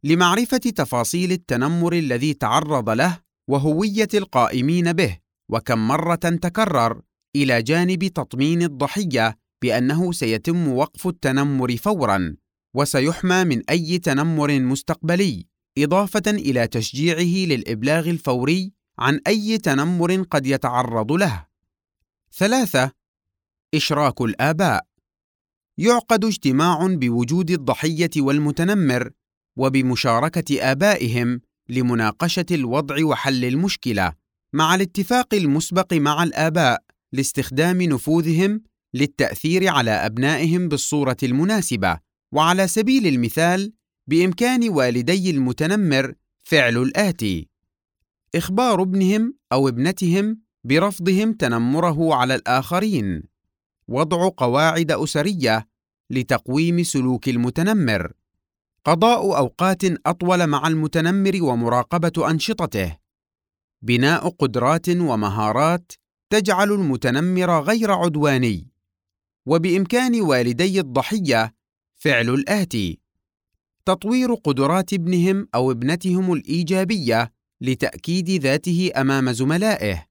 لمعرفة 0.05 0.57
تفاصيل 0.57 1.33
التنمر 1.33 1.93
الذي 1.93 2.35
تعرض 2.35 2.91
له 2.91 3.19
وهوية 3.49 4.09
القائمين 4.15 4.93
به 4.93 5.19
وكم 5.49 5.89
مرة 5.89 6.15
تكرر 6.15 7.03
إلى 7.37 7.63
جانب 7.63 8.05
تطمين 8.07 8.63
الضحية 8.63 9.39
بأنه 9.63 10.13
سيتم 10.13 10.69
وقف 10.69 11.07
التنمر 11.07 11.77
فورا 11.77 12.37
وسيحمى 12.75 13.45
من 13.45 13.63
أي 13.71 13.99
تنمر 13.99 14.61
مستقبلي 14.61 15.47
إضافة 15.79 16.23
إلى 16.27 16.67
تشجيعه 16.67 17.47
للإبلاغ 17.47 18.11
الفوري 18.11 18.73
عن 18.99 19.21
أي 19.27 19.59
تنمر 19.59 20.23
قد 20.23 20.47
يتعرض 20.47 21.13
له. 21.13 21.47
ثلاثة 22.33 22.93
إشراك 23.75 24.21
الآباء. 24.21 24.87
يعقد 25.79 26.25
اجتماع 26.25 26.87
بوجود 26.87 27.51
الضحية 27.51 28.11
والمتنمر 28.17 29.11
وبمشاركة 29.59 30.71
آبائهم 30.71 31.41
لمناقشة 31.69 32.47
الوضع 32.51 33.05
وحل 33.05 33.45
المشكلة 33.45 34.13
مع 34.53 34.75
الاتفاق 34.75 35.35
المسبق 35.35 35.95
مع 35.95 36.23
الآباء 36.23 36.83
لاستخدام 37.13 37.83
نفوذهم 37.83 38.63
للتأثير 38.95 39.69
على 39.69 39.91
أبنائهم 39.91 40.69
بالصورة 40.69 41.17
المناسبة. 41.23 41.99
وعلى 42.33 42.69
سبيل 42.69 43.07
المثال 43.07 43.73
بإمكان 44.07 44.69
والدي 44.69 45.31
المتنمر 45.31 46.15
فعل 46.45 46.77
الآتي. 46.77 47.49
إخبار 48.35 48.83
ابنهم 48.83 49.35
أو 49.53 49.69
ابنتهم 49.69 50.39
برفضهم 50.65 51.33
تنمره 51.33 52.15
على 52.15 52.35
الآخرين. 52.35 53.23
وضع 53.89 54.31
قواعد 54.37 54.93
أسرية 54.93 55.69
لتقويم 56.11 56.83
سلوك 56.83 57.29
المتنمر. 57.29 58.13
قضاء 58.89 59.37
أوقات 59.37 59.85
أطول 60.07 60.47
مع 60.47 60.69
المتنمر 60.69 61.43
ومراقبة 61.43 62.31
أنشطته. 62.31 62.99
بناء 63.83 64.29
قدرات 64.29 64.89
ومهارات 64.89 65.93
تجعل 66.31 66.73
المتنمر 66.73 67.61
غير 67.61 67.91
عدواني. 67.91 68.69
وبإمكان 69.47 70.21
والدي 70.21 70.81
الضحية 70.81 71.55
فعل 71.97 72.29
الاتي 72.29 72.99
تطوير 73.85 74.35
قدرات 74.35 74.93
ابنهم 74.93 75.49
أو 75.55 75.71
ابنتهم 75.71 76.33
الإيجابية 76.33 77.33
لتأكيد 77.61 78.31
ذاته 78.31 78.91
أمام 78.97 79.33
زملائه. 79.33 80.07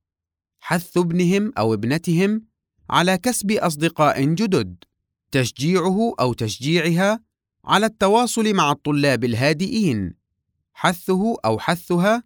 حث 0.60 0.98
ابنهم 0.98 1.54
أو 1.58 1.74
ابنتهم 1.74 2.42
على 2.90 3.18
كسب 3.18 3.52
أصدقاء 3.52 4.24
جدد. 4.24 4.84
تشجيعه 5.32 6.14
أو 6.20 6.34
تشجيعها 6.34 7.27
على 7.68 7.86
التواصل 7.86 8.54
مع 8.54 8.72
الطلاب 8.72 9.24
الهادئين. 9.24 10.14
حثه 10.74 11.38
أو 11.46 11.60
حثها 11.60 12.24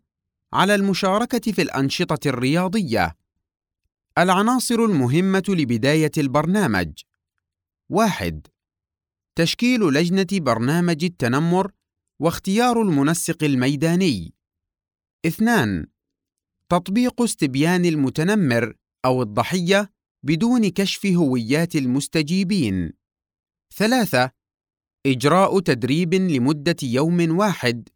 على 0.53 0.75
المشاركة 0.75 1.51
في 1.51 1.61
الأنشطة 1.61 2.27
الرياضية. 2.27 3.17
العناصر 4.17 4.75
المهمة 4.75 5.43
لبداية 5.49 6.11
البرنامج. 6.17 6.91
واحد 7.89 8.47
تشكيل 9.35 9.81
لجنة 9.81 10.27
برنامج 10.31 11.03
التنمر 11.03 11.71
واختيار 12.19 12.81
المنسق 12.81 13.43
الميداني. 13.43 14.33
اثنان 15.25 15.87
تطبيق 16.69 17.21
استبيان 17.21 17.85
المتنمر 17.85 18.73
أو 19.05 19.21
الضحية 19.21 19.91
بدون 20.23 20.69
كشف 20.69 21.05
هويات 21.05 21.75
المستجيبين. 21.75 22.93
ثلاثة 23.75 24.40
إجراء 25.05 25.59
تدريب 25.59 26.13
لمدة 26.13 26.75
يوم 26.83 27.37
واحد 27.37 27.89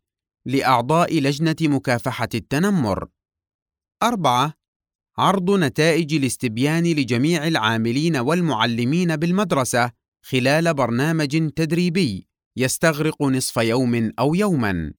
لأعضاء 0.46 1.20
لجنة 1.20 1.56
مكافحة 1.62 2.30
التنمر. 2.34 3.08
أربعة 4.04 4.54
عرض 5.18 5.52
نتائج 5.52 6.14
الاستبيان 6.14 6.84
لجميع 6.84 7.48
العاملين 7.48 8.18
والمعلمين 8.18 9.16
بالمدرسة 9.16 9.92
خلال 10.26 10.74
برنامج 10.74 11.50
تدريبي 11.50 12.28
يستغرق 12.58 13.24
نصف 13.24 13.58
يوم 13.58 14.12
أو 14.20 14.36
يوماً. 14.36 14.94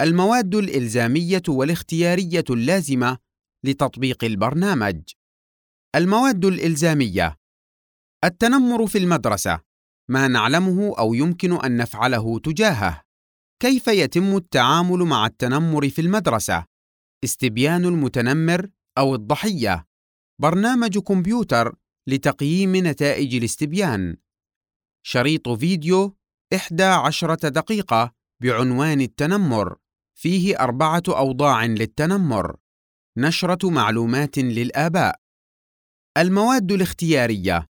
المواد 0.00 0.54
الإلزامية 0.54 1.42
والاختيارية 1.48 2.44
اللازمة 2.50 3.18
لتطبيق 3.64 4.24
البرنامج. 4.24 5.02
المواد 5.94 6.44
الإلزامية: 6.44 7.36
التنمر 8.24 8.86
في 8.86 8.98
المدرسة، 8.98 9.60
ما 10.08 10.28
نعلمه 10.28 10.98
أو 10.98 11.14
يمكن 11.14 11.52
أن 11.64 11.76
نفعله 11.76 12.38
تجاهه. 12.38 13.02
كيف 13.62 13.88
يتم 13.88 14.36
التعامل 14.36 14.98
مع 14.98 15.26
التنمر 15.26 15.88
في 15.88 16.00
المدرسة؟ 16.00 16.64
استبيان 17.24 17.84
المتنمر 17.84 18.70
أو 18.98 19.14
الضحية. 19.14 19.86
برنامج 20.40 20.98
كمبيوتر 20.98 21.76
لتقييم 22.06 22.76
نتائج 22.76 23.34
الاستبيان. 23.34 24.16
شريط 25.06 25.48
فيديو 25.48 26.16
إحدى 26.54 26.82
عشرة 26.82 27.48
دقيقة 27.48 28.12
بعنوان 28.42 29.00
التنمر 29.00 29.76
فيه 30.18 30.60
أربعة 30.60 31.02
أوضاع 31.08 31.64
للتنمر 31.64 32.56
نشرة 33.18 33.70
معلومات 33.70 34.38
للآباء 34.38 35.20
المواد 36.18 36.72
الاختيارية 36.72 37.66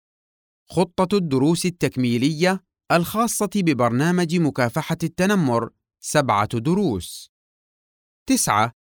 خطة 0.72 1.16
الدروس 1.16 1.66
التكميلية 1.66 2.64
الخاصة 2.92 3.50
ببرنامج 3.56 4.36
مكافحة 4.36 4.96
التنمر 5.02 5.70
سبعة 6.00 6.58
دروس. 6.58 7.30
تسعة 8.28 8.72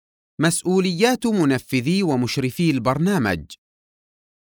مسؤوليات 0.41 1.25
منفذي 1.27 2.03
ومشرفي 2.03 2.71
البرنامج. 2.71 3.45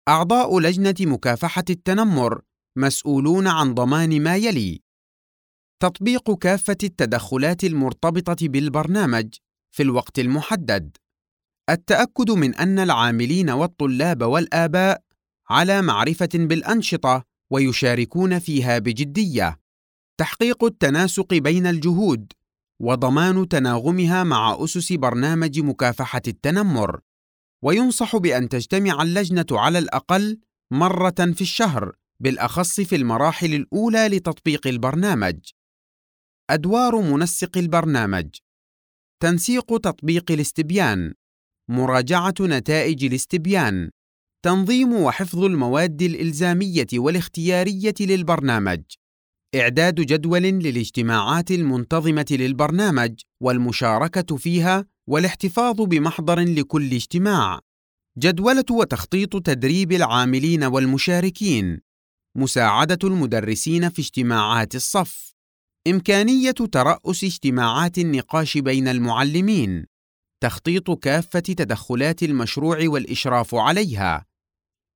أعضاء 0.08 0.60
لجنة 0.60 0.96
مكافحة 1.02 1.64
التنمر 1.70 2.42
مسؤولون 2.78 3.48
عن 3.48 3.74
ضمان 3.74 4.24
ما 4.24 4.36
يلي. 4.36 4.82
تطبيق 5.80 6.38
كافة 6.38 6.78
التدخلات 6.84 7.64
المرتبطة 7.64 8.48
بالبرنامج 8.48 9.36
في 9.72 9.84
الوقت 9.84 10.20
المحدد. 10.20 10.98
التأكد 11.70 12.32
من 12.32 12.56
أن 12.56 12.80
العاملين 12.80 13.50
والطلاب 13.50 14.24
والآباء 14.24 15.04
على 15.50 15.82
معرفة 15.82 16.30
بالأنشطة 16.34 17.31
ويشاركون 17.52 18.40
فيها 18.40 18.80
بجدية. 18.80 19.60
تحقيق 20.18 20.64
التناسق 20.64 21.34
بين 21.34 21.68
الجهود 21.68 22.34
وضمان 22.82 23.48
تناغمها 23.48 24.24
مع 24.24 24.58
أسس 24.64 24.94
برنامج 24.94 25.60
مكافحة 25.60 26.22
التنمر. 26.28 27.00
وينصح 27.64 28.18
بأن 28.18 28.50
تجتمع 28.50 29.02
اللجنة 29.02 29.46
على 29.52 29.80
الأقل 29.80 30.40
مرة 30.72 31.32
في 31.34 31.42
الشهر 31.42 31.96
بالأخص 32.20 32.82
في 32.82 32.96
المراحل 32.96 33.54
الأولى 33.54 34.08
لتطبيق 34.08 34.68
البرنامج. 34.68 35.40
أدوار 36.50 37.02
منسق 37.02 37.58
البرنامج. 37.58 38.30
تنسيق 39.20 39.78
تطبيق 39.78 40.32
الاستبيان. 40.32 41.14
مراجعة 41.70 42.36
نتائج 42.42 43.06
الاستبيان. 43.06 43.92
تنظيم 44.44 44.94
وحفظ 44.94 45.44
المواد 45.44 46.02
الإلزامية 46.02 46.88
والاختيارية 46.94 47.94
للبرنامج. 48.00 48.82
إعداد 49.56 49.96
جدول 49.96 50.42
للاجتماعات 50.42 51.52
المنتظمة 51.52 52.26
للبرنامج 52.32 53.20
والمشاركة 53.42 54.38
فيها 54.38 54.86
والاحتفاظ 55.08 55.82
بمحضر 55.82 56.40
لكل 56.40 56.94
اجتماع. 56.94 57.60
جدولة 58.18 58.66
وتخطيط 58.72 59.46
تدريب 59.46 59.92
العاملين 59.92 60.64
والمشاركين. 60.64 61.82
مساعدة 62.38 63.00
المدرسين 63.04 63.90
في 63.90 64.02
اجتماعات 64.02 64.76
الصف. 64.76 65.34
إمكانية 65.88 66.52
ترأس 66.52 67.24
اجتماعات 67.24 67.98
النقاش 67.98 68.58
بين 68.58 68.88
المعلمين، 68.88 69.86
تخطيط 70.44 70.92
كافة 70.92 71.40
تدخلات 71.40 72.24
المشروع 72.24 72.80
والإشراف 72.84 73.56
عليها، 73.56 74.31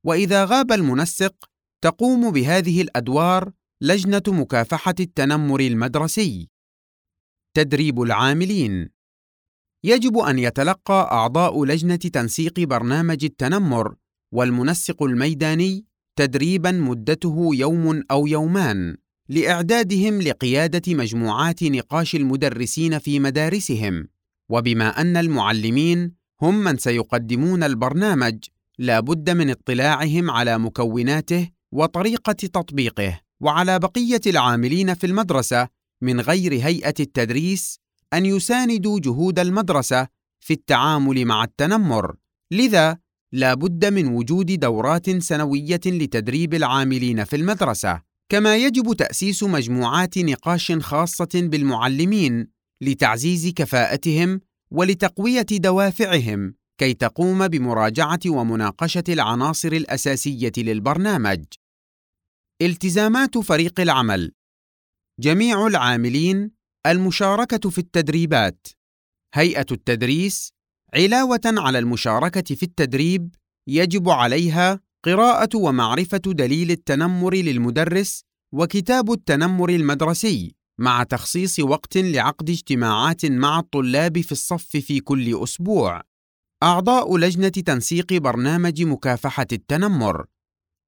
وإذا 0.06 0.46
غاب 0.46 0.72
المنسق، 0.72 1.50
تقوم 1.82 2.32
بهذه 2.32 2.82
الأدوار 2.82 3.52
لجنة 3.82 4.24
مكافحة 4.28 4.96
التنمر 5.00 5.60
المدرسي. 5.60 6.50
تدريب 7.54 8.02
العاملين 8.02 8.89
يجب 9.84 10.18
أن 10.18 10.39
يتلقى 10.39 11.10
أعضاء 11.12 11.65
لجنة 11.65 11.96
تنسيق 11.96 12.60
برنامج 12.60 13.26
التنمر 13.26 13.96
والمنسق 14.34 15.04
الميداني 15.04 15.86
تدريبا 16.15 16.72
مدته 16.72 17.50
يوم 17.54 18.04
أو 18.12 18.28
يومان 18.28 18.98
لإعدادهم 19.30 20.22
لقيادة 20.22 20.94
مجموعات 20.94 21.63
نقاش 21.63 22.15
المدرسين 22.15 23.00
في 23.00 23.20
مدارسهم 23.20 24.08
وبما 24.50 25.02
أن 25.02 25.18
المعلمين 25.18 26.12
هم 26.41 26.56
من 26.63 26.78
سيقدمون 26.78 27.63
البرنامج 27.63 28.38
لا 28.78 29.00
بد 29.00 29.30
من 29.30 29.50
اطلاعهم 29.50 30.32
على 30.32 30.58
مكوناته 30.58 31.50
وطريقة 31.72 32.34
تطبيقه 32.34 33.20
وعلى 33.40 33.80
بقية 33.80 34.22
العاملين 34.28 34.94
في 34.94 35.08
المدرسة 35.08 35.68
من 36.02 36.22
غير 36.22 36.54
هيئة 36.54 36.94
التدريس 37.00 37.80
أن 38.14 38.26
يساندوا 38.26 39.00
جهود 39.00 39.40
المدرسة 39.40 40.08
في 40.40 40.54
التعامل 40.54 41.26
مع 41.26 41.44
التنمر. 41.44 42.16
لذا 42.52 42.98
لا 43.32 43.54
بد 43.54 43.86
من 43.86 44.08
وجود 44.08 44.60
دورات 44.60 45.10
سنوية 45.10 45.80
لتدريب 45.86 46.54
العاملين 46.54 47.24
في 47.24 47.36
المدرسة. 47.36 48.02
كما 48.30 48.58
يجب 48.58 48.94
تأسيس 48.94 49.44
مجموعات 49.44 50.18
نقاش 50.18 50.72
خاصة 50.72 51.30
بالمعلمين 51.34 52.48
لتعزيز 52.82 53.48
كفاءتهم 53.48 54.42
ولتقوية 54.72 55.46
دوافعهم. 55.52 56.56
كي 56.78 56.94
تقوم 56.94 57.48
بمراجعة 57.48 58.20
ومناقشة 58.28 59.04
العناصر 59.10 59.72
الأساسية 59.72 60.52
للبرنامج. 60.58 61.44
التزامات 62.62 63.38
فريق 63.38 63.80
العمل. 63.80 64.32
جميع 65.20 65.68
العاملين. 65.68 66.52
المشاركة 66.86 67.70
في 67.70 67.78
التدريبات. 67.78 68.68
هيئة 69.34 69.66
التدريس. 69.72 70.54
علاوة 70.94 71.42
على 71.46 71.80
المشاركة 71.80 72.56
في 72.56 72.64
التدريب. 72.64 73.36
يجب 73.68 74.10
عليها 74.10 74.80
قراءة 75.06 75.58
ومعرفة 75.58 76.18
دليل 76.18 76.72
التنمر 76.72 77.36
للمدرس 77.36 78.22
وكتاب 78.54 79.12
التنمر 79.12 79.70
المدرسي 79.70 80.56
مع 80.80 81.04
تخصيص 81.04 81.60
وقت 81.60 81.98
لعقد 81.98 82.50
اجتماعات 82.50 83.26
مع 83.26 83.60
الطلاب 83.60 84.22
في 84.22 84.32
الصف 84.32 84.78
في 84.78 85.00
كل 85.00 85.44
أسبوع. 85.44 86.14
أعضاء 86.63 87.18
لجنة 87.18 87.50
تنسيق 87.50 88.13
برنامج 88.13 88.84
مكافحة 88.84 89.48
التنمر. 89.52 90.26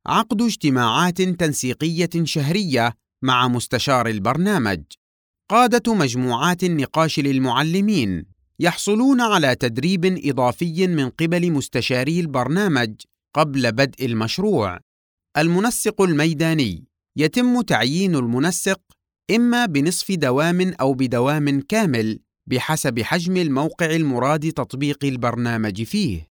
عقد 0.08 0.41
اجتماعات 0.41 1.21
تنسيقية 1.21 2.10
شهرية 2.23 2.93
مع 3.21 3.47
مستشار 3.47 4.08
البرنامج. 4.08 4.84
قادة 5.49 5.93
مجموعات 5.93 6.63
النقاش 6.63 7.19
للمعلمين 7.19 8.25
يحصلون 8.60 9.21
على 9.21 9.56
تدريب 9.56 10.06
إضافي 10.06 10.88
من 10.88 11.10
قبل 11.10 11.51
مستشاري 11.51 12.19
البرنامج 12.19 12.93
قبل 13.36 13.71
بدء 13.71 14.06
المشروع 14.06 14.80
المنسق 15.38 16.01
الميداني 16.01 16.86
يتم 17.17 17.62
تعيين 17.62 18.15
المنسق 18.15 18.82
إما 19.32 19.65
بنصف 19.65 20.12
دوام 20.12 20.73
أو 20.82 20.93
بدوام 20.93 21.62
كامل 21.62 22.19
بحسب 22.47 22.99
حجم 22.99 23.38
الموقع 23.38 23.86
المراد 23.86 24.51
تطبيق 24.51 25.05
البرنامج 25.05 25.83
فيه. 25.83 26.27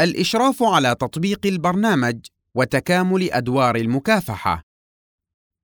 الإشراف 0.00 0.62
على 0.62 0.94
تطبيق 0.94 1.46
البرنامج 1.46 2.26
وتكامل 2.54 3.32
أدوار 3.32 3.76
المكافحة. 3.76 4.62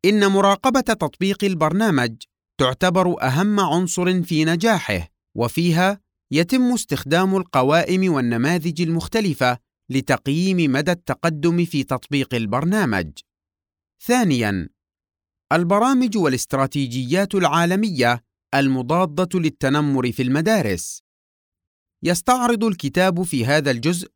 إن 0.04 0.26
مراقبة 0.26 0.80
تطبيق 0.80 1.44
البرنامج 1.44 2.16
تعتبر 2.61 3.22
أهم 3.22 3.61
عنصر 3.61 4.22
في 4.22 4.44
نجاحه، 4.44 5.08
وفيها 5.37 6.00
يتم 6.32 6.72
استخدام 6.72 7.37
القوائم 7.37 8.12
والنماذج 8.12 8.82
المختلفة 8.82 9.58
لتقييم 9.90 10.72
مدى 10.72 10.92
التقدم 10.92 11.64
في 11.64 11.84
تطبيق 11.84 12.34
البرنامج. 12.34 13.11
ثانياً، 14.02 14.68
البرامج 15.52 16.16
والاستراتيجيات 16.16 17.34
العالمية 17.34 18.27
المضادة 18.54 19.38
للتنمر 19.38 20.12
في 20.12 20.22
المدارس. 20.22 21.02
يستعرض 22.02 22.64
الكتاب 22.64 23.22
في 23.22 23.46
هذا 23.46 23.70
الجزء 23.70 24.08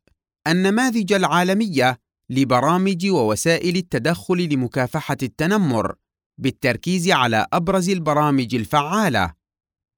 النماذج 0.47 1.13
العالمية 1.13 1.99
لبرامج 2.29 3.09
ووسائل 3.09 3.75
التدخل 3.75 4.37
لمكافحة 4.37 5.17
التنمر 5.23 5.95
بالتركيز 6.37 7.09
على 7.09 7.47
أبرز 7.53 7.89
البرامج 7.89 8.55
الفعالة. 8.55 9.33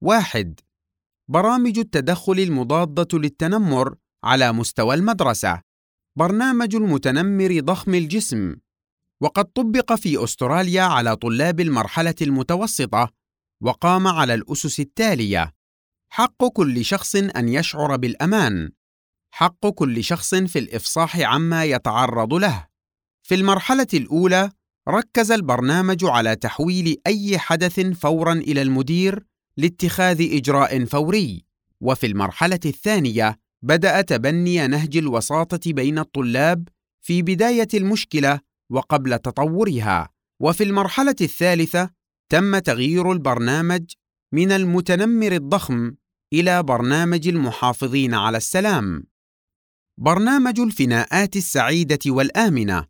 واحد 0.02 0.60
برامج 1.28 1.78
التدخل 1.78 2.38
المضادة 2.38 3.18
للتنمر 3.18 3.94
على 4.24 4.52
مستوى 4.52 4.94
المدرسة 4.94 5.62
برنامج 6.18 6.74
المتنمر 6.74 7.60
ضخم 7.60 7.94
الجسم 7.94 8.56
وقد 9.20 9.44
طبق 9.44 9.94
في 9.94 10.24
أستراليا 10.24 10.82
على 10.82 11.16
طلاب 11.16 11.60
المرحلة 11.60 12.14
المتوسطة 12.22 13.12
وقام 13.60 14.06
على 14.06 14.34
الأسس 14.34 14.80
التالية. 14.80 15.52
حق 16.08 16.44
كل 16.44 16.84
شخص 16.84 17.16
أن 17.16 17.48
يشعر 17.48 17.96
بالأمان. 17.96 18.70
حق 19.30 19.66
كل 19.66 20.04
شخص 20.04 20.34
في 20.34 20.58
الإفصاح 20.58 21.20
عما 21.20 21.64
يتعرض 21.64 22.34
له. 22.34 22.66
في 23.22 23.34
المرحلة 23.34 23.86
الأولى 23.94 24.50
ركز 24.88 25.32
البرنامج 25.32 26.04
على 26.04 26.36
تحويل 26.36 26.96
أي 27.06 27.38
حدث 27.38 27.80
فورا 27.80 28.32
إلى 28.32 28.62
المدير 28.62 29.26
لاتخاذ 29.56 30.36
إجراء 30.36 30.84
فوري. 30.84 31.44
وفي 31.80 32.06
المرحلة 32.06 32.60
الثانية 32.64 33.38
بدأ 33.62 34.00
تبني 34.00 34.66
نهج 34.66 34.96
الوساطة 34.96 35.72
بين 35.72 35.98
الطلاب 35.98 36.68
في 37.02 37.22
بداية 37.22 37.68
المشكلة 37.74 38.40
وقبل 38.70 39.18
تطورها. 39.18 40.08
وفي 40.40 40.64
المرحلة 40.64 41.16
الثالثة 41.20 41.95
تم 42.28 42.58
تغيير 42.58 43.12
البرنامج 43.12 43.84
من 44.32 44.52
المتنمر 44.52 45.32
الضخم 45.32 45.94
إلى 46.32 46.62
برنامج 46.62 47.28
المحافظين 47.28 48.14
على 48.14 48.36
السلام 48.36 49.04
برنامج 49.98 50.60
الفناءات 50.60 51.36
السعيدة 51.36 51.98
والآمنة 52.06 52.84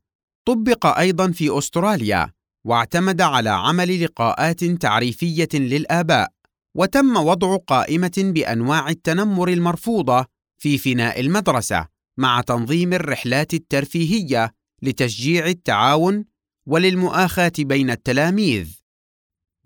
طبق 0.46 0.87
أيضا 0.87 1.31
في 1.31 1.59
أستراليا 1.59 2.33
واعتمد 2.66 3.20
على 3.20 3.51
عمل 3.51 4.05
لقاءات 4.05 4.64
تعريفية 4.64 5.49
للآباء 5.55 6.33
وتم 6.77 7.16
وضع 7.16 7.57
قائمة 7.57 8.12
بأنواع 8.35 8.88
التنمر 8.88 9.49
المرفوضة 9.49 10.27
في 10.59 10.79
فناء 10.79 11.20
المدرسة 11.20 11.88
مع 12.18 12.40
تنظيم 12.40 12.92
الرحلات 12.92 13.55
الترفيهية 13.55 14.53
لتشجيع 14.83 15.46
التعاون 15.46 16.25
وللمؤاخاة 16.66 17.53
بين 17.59 17.90
التلاميذ. 17.90 18.75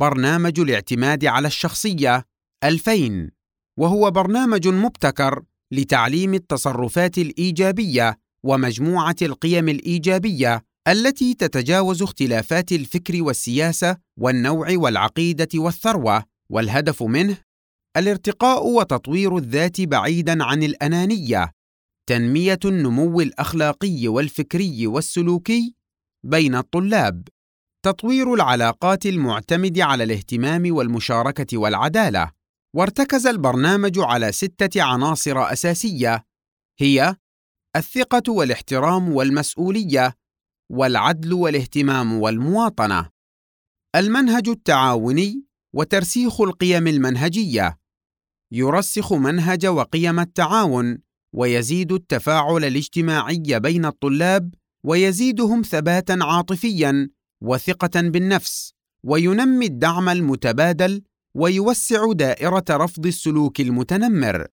برنامج 0.00 0.60
الاعتماد 0.60 1.24
على 1.24 1.48
الشخصية 1.48 2.24
2000 2.64 3.30
وهو 3.78 4.10
برنامج 4.10 4.68
مبتكر 4.68 5.42
لتعليم 5.72 6.34
التصرفات 6.34 7.18
الإيجابية 7.18 8.18
ومجموعة 8.44 9.16
القيم 9.22 9.68
الإيجابية 9.68 10.64
التي 10.88 11.34
تتجاوز 11.34 12.02
اختلافات 12.02 12.72
الفكر 12.72 13.22
والسياسة 13.22 13.96
والنوع 14.18 14.68
والعقيدة 14.70 15.48
والثروة. 15.54 16.24
والهدف 16.50 17.02
منه 17.02 17.38
الارتقاء 17.96 18.66
وتطوير 18.66 19.36
الذات 19.36 19.80
بعيدا 19.80 20.44
عن 20.44 20.62
الأنانية. 20.62 21.52
تنمية 22.08 22.58
النمو 22.64 23.20
الأخلاقي 23.20 24.08
والفكري 24.08 24.86
والسلوكي 24.86 25.74
بين 26.24 26.54
الطلاب. 26.54 27.28
تطوير 27.82 28.34
العلاقات 28.34 29.06
المعتمد 29.06 29.78
على 29.78 30.04
الاهتمام 30.04 30.74
والمشاركة 30.74 31.58
والعدالة 31.58 32.30
وارتكز 32.76 33.26
البرنامج 33.26 33.98
على 33.98 34.32
ستة 34.32 34.82
عناصر 34.82 35.52
أساسية 35.52 36.24
هي 36.80 37.16
الثقة 37.76 38.32
والاحترام 38.32 39.12
والمسؤولية 39.12 40.14
والعدل 40.72 41.32
والاهتمام 41.32 42.12
والمواطنة 42.12 43.08
المنهج 43.96 44.48
التعاوني 44.48 45.44
وترسيخ 45.74 46.40
القيم 46.40 46.86
المنهجية 46.86 47.78
يرسخ 48.52 49.12
منهج 49.12 49.66
وقيم 49.66 50.20
التعاون 50.20 50.98
ويزيد 51.34 51.92
التفاعل 51.92 52.64
الاجتماعي 52.64 53.60
بين 53.60 53.84
الطلاب 53.84 54.54
ويزيدهم 54.84 55.62
ثباتا 55.62 56.18
عاطفيا 56.22 57.10
وثقة 57.42 58.00
بالنفس 58.00 58.74
وينمي 59.04 59.66
الدعم 59.66 60.08
المتبادل 60.08 61.02
ويوسع 61.34 62.12
دائرة 62.12 62.64
رفض 62.70 63.06
السلوك 63.06 63.60
المتنمر. 63.60 64.46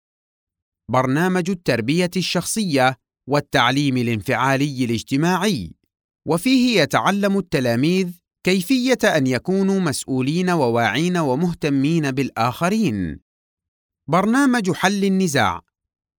برنامج 0.91 1.50
التربية 1.50 2.12
الشخصية 2.17 2.97
والتعليم 3.30 3.97
الانفعالي 3.97 4.86
الاجتماعي. 4.86 5.71
وفيه 6.28 6.82
يتعلم 6.82 7.38
التلاميذ 7.38 8.12
كيفية 8.43 8.97
أن 9.04 9.28
يكونوا 9.28 9.80
مسؤولين 9.80 10.50
وواعين 10.50 11.17
ومهتمين 11.17 12.12
بالآخرين. 12.12 13.19
برنامج 14.10 14.71
حل 14.71 15.06
النزاع. 15.06 15.62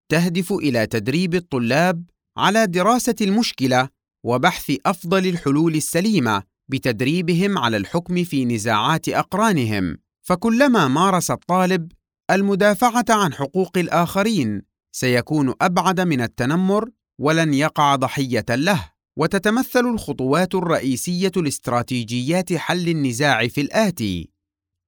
تهدف 0.09 0.53
إلى 0.53 0.87
تدريب 0.87 1.35
الطلاب 1.35 2.05
على 2.37 2.67
دراسة 2.67 3.15
المشكلة 3.21 3.89
وبحث 4.25 4.73
أفضل 4.87 5.27
الحلول 5.27 5.75
السليمة 5.75 6.43
بتدريبهم 6.69 7.59
على 7.59 7.77
الحكم 7.77 8.25
في 8.25 8.45
نزاعات 8.45 9.09
أقرانهم 9.09 9.99
فكلما 10.23 10.89
مارس 10.89 11.31
الطالب 11.31 11.93
المدافعة 12.31 13.05
عن 13.11 13.35
حقوق 13.35 13.79
الآخرين 13.79 14.63
سيكون 14.93 15.55
أبعد 15.61 16.01
من 16.01 16.21
التنمر 16.21 16.91
ولن 17.19 17.55
يقع 17.55 17.97
ضحية 17.97 18.45
له 18.51 18.93
وتتمثل 19.19 19.87
الخطوات 19.87 20.55
الرئيسية 20.55 21.33
لاستراتيجيات 21.37 22.53
حل 22.53 22.89
النزاع 22.89 23.49
في 23.49 23.61
الآتي. 23.61 24.31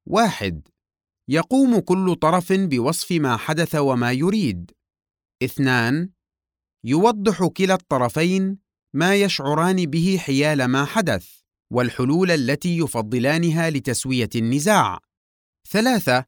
واحد 0.07 0.69
يقوم 1.29 1.79
كل 1.79 2.15
طرف 2.15 2.53
بوصف 2.53 3.13
ما 3.13 3.37
حدث 3.37 3.75
وما 3.75 4.13
يريد. 4.13 4.71
اثنان 5.43 6.11
يوضح 6.85 7.47
كلا 7.47 7.75
الطرفين 7.75 8.59
ما 8.95 9.15
يشعران 9.15 9.87
به 9.87 10.19
حيال 10.21 10.65
ما 10.65 10.85
حدث. 10.85 11.40
والحلول 11.73 12.31
التي 12.31 12.79
يفضلانها 12.79 13.71
لتسوية 13.71 14.29
النزاع. 14.37 14.99
ثلاثة 15.69 16.25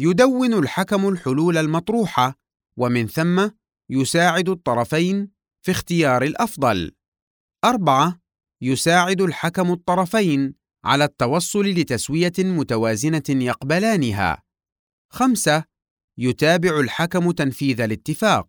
يدون 0.00 0.54
الحكم 0.54 1.08
الحلول 1.08 1.56
المطروحة 1.56 2.34
ومن 2.78 3.06
ثم 3.06 3.50
يساعد 3.90 4.48
الطرفين 4.48 5.30
في 5.62 5.70
اختيار 5.70 6.22
الأفضل. 6.22 6.92
أربعة 7.64 8.20
يساعد 8.62 9.20
الحكم 9.20 9.72
الطرفين 9.72 10.54
على 10.84 11.04
التوصل 11.04 11.64
لتسوية 11.64 12.32
متوازنة 12.38 13.22
يقبلانها. 13.28 14.42
خمسة 15.12 15.64
يتابع 16.18 16.80
الحكم 16.80 17.30
تنفيذ 17.30 17.80
الاتفاق. 17.80 18.48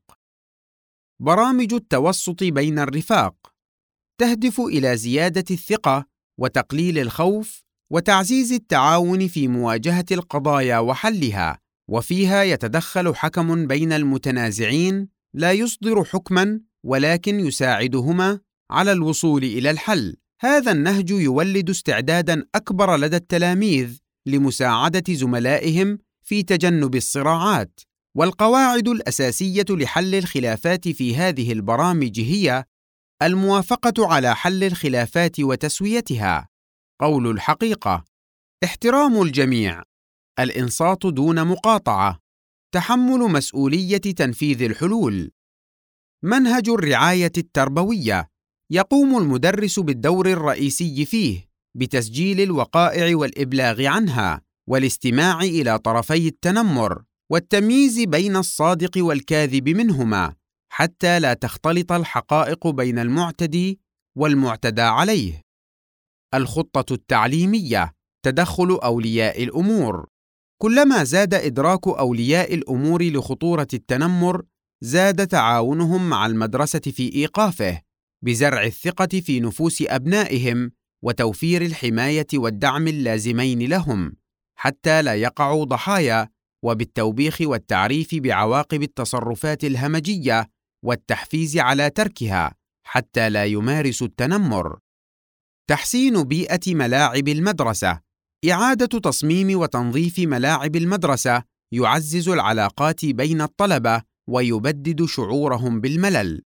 برامج 1.22 1.74
التوسط 1.74 2.44
بين 2.44 2.80
الرفاق. 2.80 3.54
تهدف 4.20 4.60
إلى 4.60 4.98
زيادة 4.98 5.46
الثقة 5.52 6.06
وتقليل 6.38 7.00
الخوف 7.00 7.64
وتعزيز 7.92 8.52
التعاون 8.52 9.28
في 9.28 9.48
مواجهة 9.48 10.06
القضايا 10.12 10.80
وحلها 10.80 11.60
وفيها 11.90 12.44
يتدخل 12.44 13.16
حكم 13.16 13.68
بين 13.68 13.94
المتنازعين 13.94 15.08
لا 15.34 15.52
يصدر 15.52 16.04
حكما 16.04 16.60
ولكن 16.86 17.40
يساعدهما 17.40 18.40
على 18.72 18.92
الوصول 18.92 19.44
إلى 19.44 19.72
الحل. 19.72 20.16
هذا 20.42 20.72
النهج 20.72 21.10
يولد 21.10 21.70
استعدادا 21.70 22.46
أكبر 22.56 22.98
لدى 22.98 23.16
التلاميذ 23.16 23.98
لمساعدة 24.26 25.14
زملائهم 25.14 25.98
في 26.24 26.44
تجنب 26.44 26.96
الصراعات 26.96 27.80
والقواعد 28.18 28.88
الأساسية 28.88 29.66
لحل 29.70 30.16
الخلافات 30.16 30.88
في 30.88 31.16
هذه 31.16 31.52
البرامج 31.52 32.20
هي 32.20 32.64
الموافقة 33.22 34.14
على 34.14 34.36
حل 34.36 34.64
الخلافات 34.64 35.40
وتسويتها. 35.40 36.48
قول 37.02 37.28
الحقيقة 37.28 38.04
احترام 38.64 39.22
الجميع. 39.22 39.84
الإنصات 40.40 41.06
دون 41.06 41.48
مقاطعة. 41.48 42.20
تحمل 42.74 43.20
مسؤولية 43.20 43.98
تنفيذ 43.98 44.62
الحلول. 44.62 45.32
منهج 46.24 46.70
الرعاية 46.70 47.32
التربوية. 47.38 48.28
يقوم 48.72 49.18
المدرس 49.18 49.80
بالدور 49.80 50.32
الرئيسي 50.32 51.06
فيه 51.06 51.50
بتسجيل 51.78 52.42
الوقائع 52.42 53.18
والإبلاغ 53.18 53.86
عنها 53.86 54.42
والاستماع 54.70 55.42
إلى 55.42 55.80
طرفي 55.80 56.28
التنمر 56.28 57.04
والتمييز 57.32 58.00
بين 58.00 58.36
الصادق 58.36 58.92
والكاذب 58.98 59.70
منهما. 59.70 60.36
حتى 60.80 61.20
لا 61.20 61.34
تختلط 61.34 61.92
الحقائق 61.92 62.68
بين 62.68 63.00
المعتدي 63.00 63.80
والمعتدى 64.18 64.82
عليه. 64.82 65.42
الخطة 66.34 66.94
التعليمية 66.94 67.94
تدخل 68.26 68.80
أولياء 68.84 69.44
الأمور. 69.44 70.08
كلما 70.62 71.04
زاد 71.04 71.34
إدراك 71.34 71.88
أولياء 71.88 72.54
الأمور 72.54 73.04
لخطورة 73.04 73.68
التنمر 73.74 74.44
زاد 74.84 75.28
تعاونهم 75.28 76.10
مع 76.10 76.26
المدرسة 76.26 76.80
في 76.80 77.16
إيقافه 77.16 77.82
بزرع 78.24 78.64
الثقة 78.64 79.20
في 79.20 79.40
نفوس 79.40 79.82
أبنائهم 79.82 80.72
وتوفير 81.04 81.62
الحماية 81.62 82.28
والدعم 82.34 82.88
اللازمين 82.88 83.70
لهم 83.70 84.14
حتى 84.60 85.02
لا 85.02 85.16
يقعوا 85.16 85.66
ضحايا 85.66 86.30
وبالتوبيخ 86.64 87.42
والتعريف 87.42 88.16
بعواقب 88.16 88.84
التصرفات 88.84 89.64
الهمجية 89.64 90.57
والتحفيز 90.88 91.58
على 91.58 91.90
تركها 91.90 92.56
حتى 92.86 93.30
لا 93.30 93.46
يمارس 93.46 94.02
التنمر. 94.02 94.80
تحسين 95.70 96.24
بيئة 96.24 96.76
ملاعب 96.76 97.28
المدرسة. 97.28 98.00
إعادة 98.52 99.00
تصميم 99.00 99.60
وتنظيف 99.60 100.20
ملاعب 100.20 100.76
المدرسة 100.76 101.44
يعزز 101.72 102.30
العلاقات 102.30 103.06
بين 103.06 103.42
الطلبة 103.42 104.02
ويبدد 104.30 105.06
شعورهم 105.06 105.82
بالملل. 105.82 106.42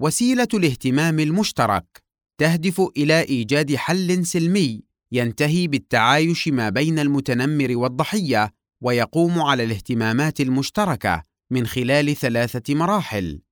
وسيلة 0.00 0.48
الاهتمام 0.54 1.20
المشترك 1.20 2.02
تهدف 2.40 2.80
إلى 2.96 3.20
إيجاد 3.20 3.74
حل 3.74 4.26
سلمي 4.26 4.82
ينتهي 5.12 5.66
بالتعايش 5.66 6.48
ما 6.48 6.68
بين 6.68 6.98
المتنمر 6.98 7.76
والضحية 7.76 8.52
ويقوم 8.82 9.40
على 9.40 9.64
الاهتمامات 9.64 10.40
المشتركة 10.40 11.22
من 11.50 11.66
خلال 11.66 12.16
ثلاثة 12.16 12.74
مراحل. 12.74 13.45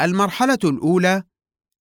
المرحلة 0.00 0.58
الأولى 0.64 1.22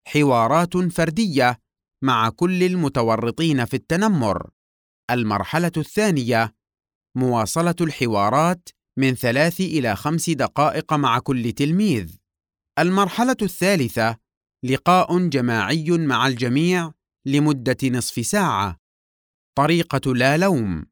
حوارات 0.08 0.78
فردية 0.78 1.60
مع 2.04 2.30
كل 2.30 2.64
المتورطين 2.64 3.66
في 3.66 3.74
التنمر. 3.74 4.50
المرحلة 5.12 5.72
الثانية 5.78 6.56
مواصلة 7.18 7.76
الحوارات 7.82 8.70
من 8.98 9.16
ثلاث 9.16 9.62
إلى 9.62 9.96
خمس 9.96 10.30
دقائق 10.30 10.94
مع 10.94 11.20
كل 11.20 11.52
تلميذ. 11.52 12.16
المرحلة 12.80 13.38
الثالثة 13.42 14.18
لقاء 14.64 15.28
جماعي 15.28 15.92
مع 15.92 16.28
الجميع 16.28 16.92
لمدة 17.26 17.78
نصف 17.84 18.26
ساعة. 18.26 18.78
طريقة 19.58 20.14
لا 20.14 20.38
لوم. 20.38 20.86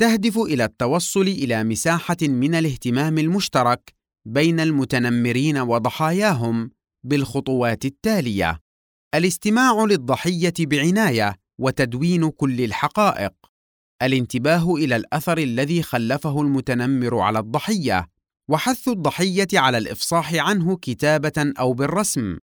تهدف 0.00 0.38
إلى 0.38 0.64
التوصل 0.64 1.22
إلى 1.22 1.64
مساحة 1.64 2.16
من 2.22 2.54
الاهتمام 2.54 3.18
المشترك 3.18 3.97
بين 4.28 4.60
المتنمرين 4.60 5.58
وضحاياهم 5.58 6.70
بالخطوات 7.04 7.84
التالية 7.84 8.60
الاستماع 9.14 9.84
للضحية 9.84 10.54
بعناية 10.58 11.36
وتدوين 11.58 12.30
كل 12.30 12.60
الحقائق 12.60 13.32
الانتباه 14.02 14.74
إلى 14.74 14.96
الأثر 14.96 15.38
الذي 15.38 15.82
خلفه 15.82 16.40
المتنمر 16.40 17.18
على 17.18 17.38
الضحية 17.38 18.08
وحث 18.48 18.88
الضحية 18.88 19.48
على 19.54 19.78
الإفصاح 19.78 20.34
عنه 20.34 20.76
كتابة 20.76 21.52
أو 21.58 21.72
بالرسم 21.72 22.38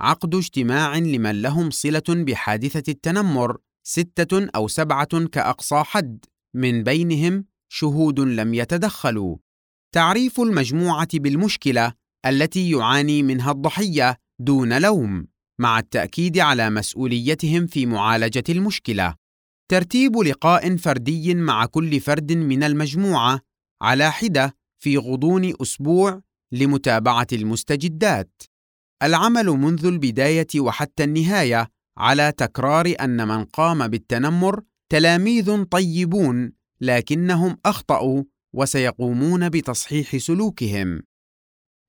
عقد 0.00 0.34
اجتماع 0.34 0.96
لمن 0.96 1.42
لهم 1.42 1.70
صلة 1.70 2.02
بحادثة 2.08 2.92
التنمر 2.92 3.58
ستة 3.86 4.48
أو 4.54 4.68
سبعة 4.68 5.26
كأقصى 5.26 5.82
حد 5.82 6.24
من 6.54 6.82
بينهم 6.82 7.44
شهود 7.68 8.20
لم 8.20 8.54
يتدخلوا. 8.54 9.36
تعريف 9.94 10.40
المجموعة 10.40 11.08
بالمشكلة 11.14 11.92
التي 12.26 12.70
يعاني 12.70 13.22
منها 13.22 13.52
الضحية 13.52 14.16
دون 14.38 14.78
لوم 14.82 15.26
مع 15.60 15.78
التأكيد 15.78 16.38
على 16.38 16.70
مسؤوليتهم 16.70 17.66
في 17.66 17.86
معالجة 17.86 18.44
المشكلة. 18.48 19.14
ترتيب 19.70 20.16
لقاء 20.16 20.76
فردي 20.76 21.34
مع 21.34 21.66
كل 21.66 22.00
فرد 22.00 22.32
من 22.32 22.62
المجموعة 22.62 23.40
على 23.82 24.12
حدة 24.12 24.56
في 24.82 24.98
غضون 24.98 25.52
أسبوع 25.62 26.20
لمتابعة 26.52 27.26
المستجدات. 27.32 28.42
العمل 29.02 29.46
منذ 29.46 29.86
البداية 29.86 30.46
وحتى 30.56 31.04
النهاية 31.04 31.68
على 31.98 32.32
تكرار 32.32 32.94
أن 33.00 33.28
من 33.28 33.44
قام 33.44 33.88
بالتنمر 33.88 34.62
تلاميذ 34.92 35.64
طيبون 35.64 36.52
لكنهم 36.80 37.58
أخطأوا 37.66 38.22
وسيقومون 38.56 39.48
بتصحيح 39.48 40.16
سلوكهم. 40.16 41.02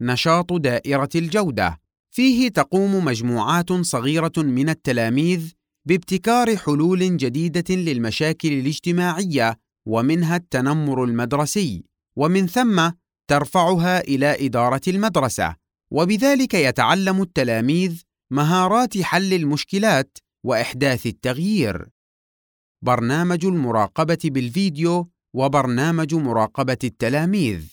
نشاط 0.02 0.54
دائرة 0.54 1.10
الجودة. 1.16 1.80
فيه 2.12 2.50
تقوم 2.50 3.06
مجموعات 3.06 3.74
صغيرة 3.74 4.32
من 4.38 4.70
التلاميذ 4.70 5.52
بابتكار 5.86 6.58
حلول 6.58 7.18
جديدة 7.18 7.76
للمشاكل 7.76 8.54
الاجتماعية 8.54 9.60
ومنها 9.86 10.36
التنمر 10.36 11.04
المدرسي 11.04 11.84
ومن 12.16 12.48
ثم 12.48 12.90
ترفعها 13.28 14.00
إلى 14.00 14.46
إدارة 14.46 14.82
المدرسة. 14.88 15.56
وبذلك 15.92 16.54
يتعلم 16.54 17.22
التلاميذ 17.22 18.02
مهارات 18.32 19.02
حل 19.02 19.34
المشكلات 19.34 20.18
وإحداث 20.44 21.06
التغيير. 21.06 21.88
برنامج 22.82 23.46
المراقبة 23.46 24.18
بالفيديو 24.24 25.10
وبرنامج 25.38 26.16
مراقبة 26.16 26.78
التلاميذ. 26.84 27.66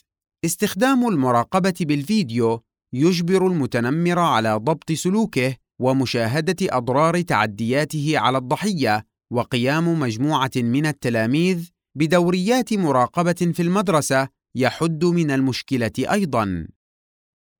استخدام 0.45 1.09
المراقبة 1.09 1.75
بالفيديو 1.81 2.61
يجبر 2.93 3.47
المتنمر 3.47 4.19
على 4.19 4.55
ضبط 4.55 4.93
سلوكه 4.93 5.57
ومشاهدة 5.81 6.57
أضرار 6.63 7.21
تعدياته 7.21 8.19
على 8.19 8.39
الضحية 8.39 9.07
وقيام 9.33 10.01
مجموعة 10.01 10.51
من 10.57 10.87
التلاميذ 10.87 11.69
بدوريات 11.95 12.73
مراقبة 12.75 13.53
في 13.55 13.63
المدرسة 13.63 14.29
يحد 14.57 15.05
من 15.05 15.31
المشكلة 15.31 15.93
أيضا. 15.99 16.67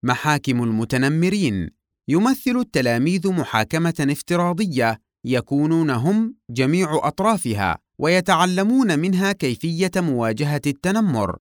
محاكم 0.05 0.63
المتنمرين. 0.63 1.71
يمثل 2.09 2.57
التلاميذ 2.57 3.29
محاكمة 3.29 4.07
افتراضية 4.11 5.01
يكونون 5.25 5.91
هم 5.91 6.37
جميع 6.51 7.01
أطرافها. 7.09 7.84
ويتعلمون 7.99 8.99
منها 8.99 9.33
كيفية 9.33 9.91
مواجهة 9.97 10.63
التنمر. 10.67 11.39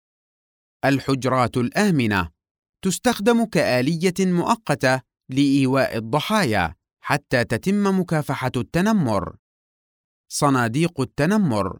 الحجرات 0.84 1.56
الآمنة 1.56 2.30
تستخدم 2.84 3.44
كآلية 3.44 4.14
مؤقتة 4.20 5.00
لإيواء 5.30 5.96
الضحايا 5.96 6.74
حتى 7.04 7.44
تتم 7.44 8.00
مكافحة 8.00 8.52
التنمر. 8.56 9.36
صناديق 10.28 11.00
التنمر 11.00 11.78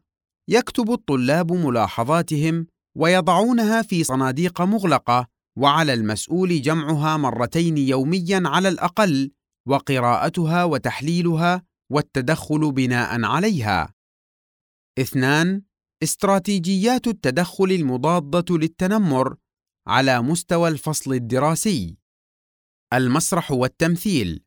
يكتب 0.48 0.90
الطلاب 0.90 1.52
ملاحظاتهم 1.52 2.66
ويضعونها 2.96 3.82
في 3.82 4.04
صناديق 4.04 4.60
مغلقة 4.60 5.26
وعلى 5.58 5.94
المسؤول 5.94 6.62
جمعها 6.62 7.16
مرتين 7.16 7.78
يوميا 7.78 8.42
على 8.44 8.68
الأقل 8.68 9.30
وقراءتها 9.68 10.64
وتحليلها 10.64 11.62
والتدخل 11.90 12.72
بناء 12.72 13.24
عليها. 13.24 13.94
اثنان 14.98 15.62
استراتيجيات 16.02 17.06
التدخل 17.06 17.64
المضادة 17.72 18.56
للتنمر 18.56 19.36
على 19.86 20.22
مستوى 20.22 20.68
الفصل 20.68 21.12
الدراسي. 21.12 21.96
المسرح 22.92 23.50
والتمثيل. 23.50 24.44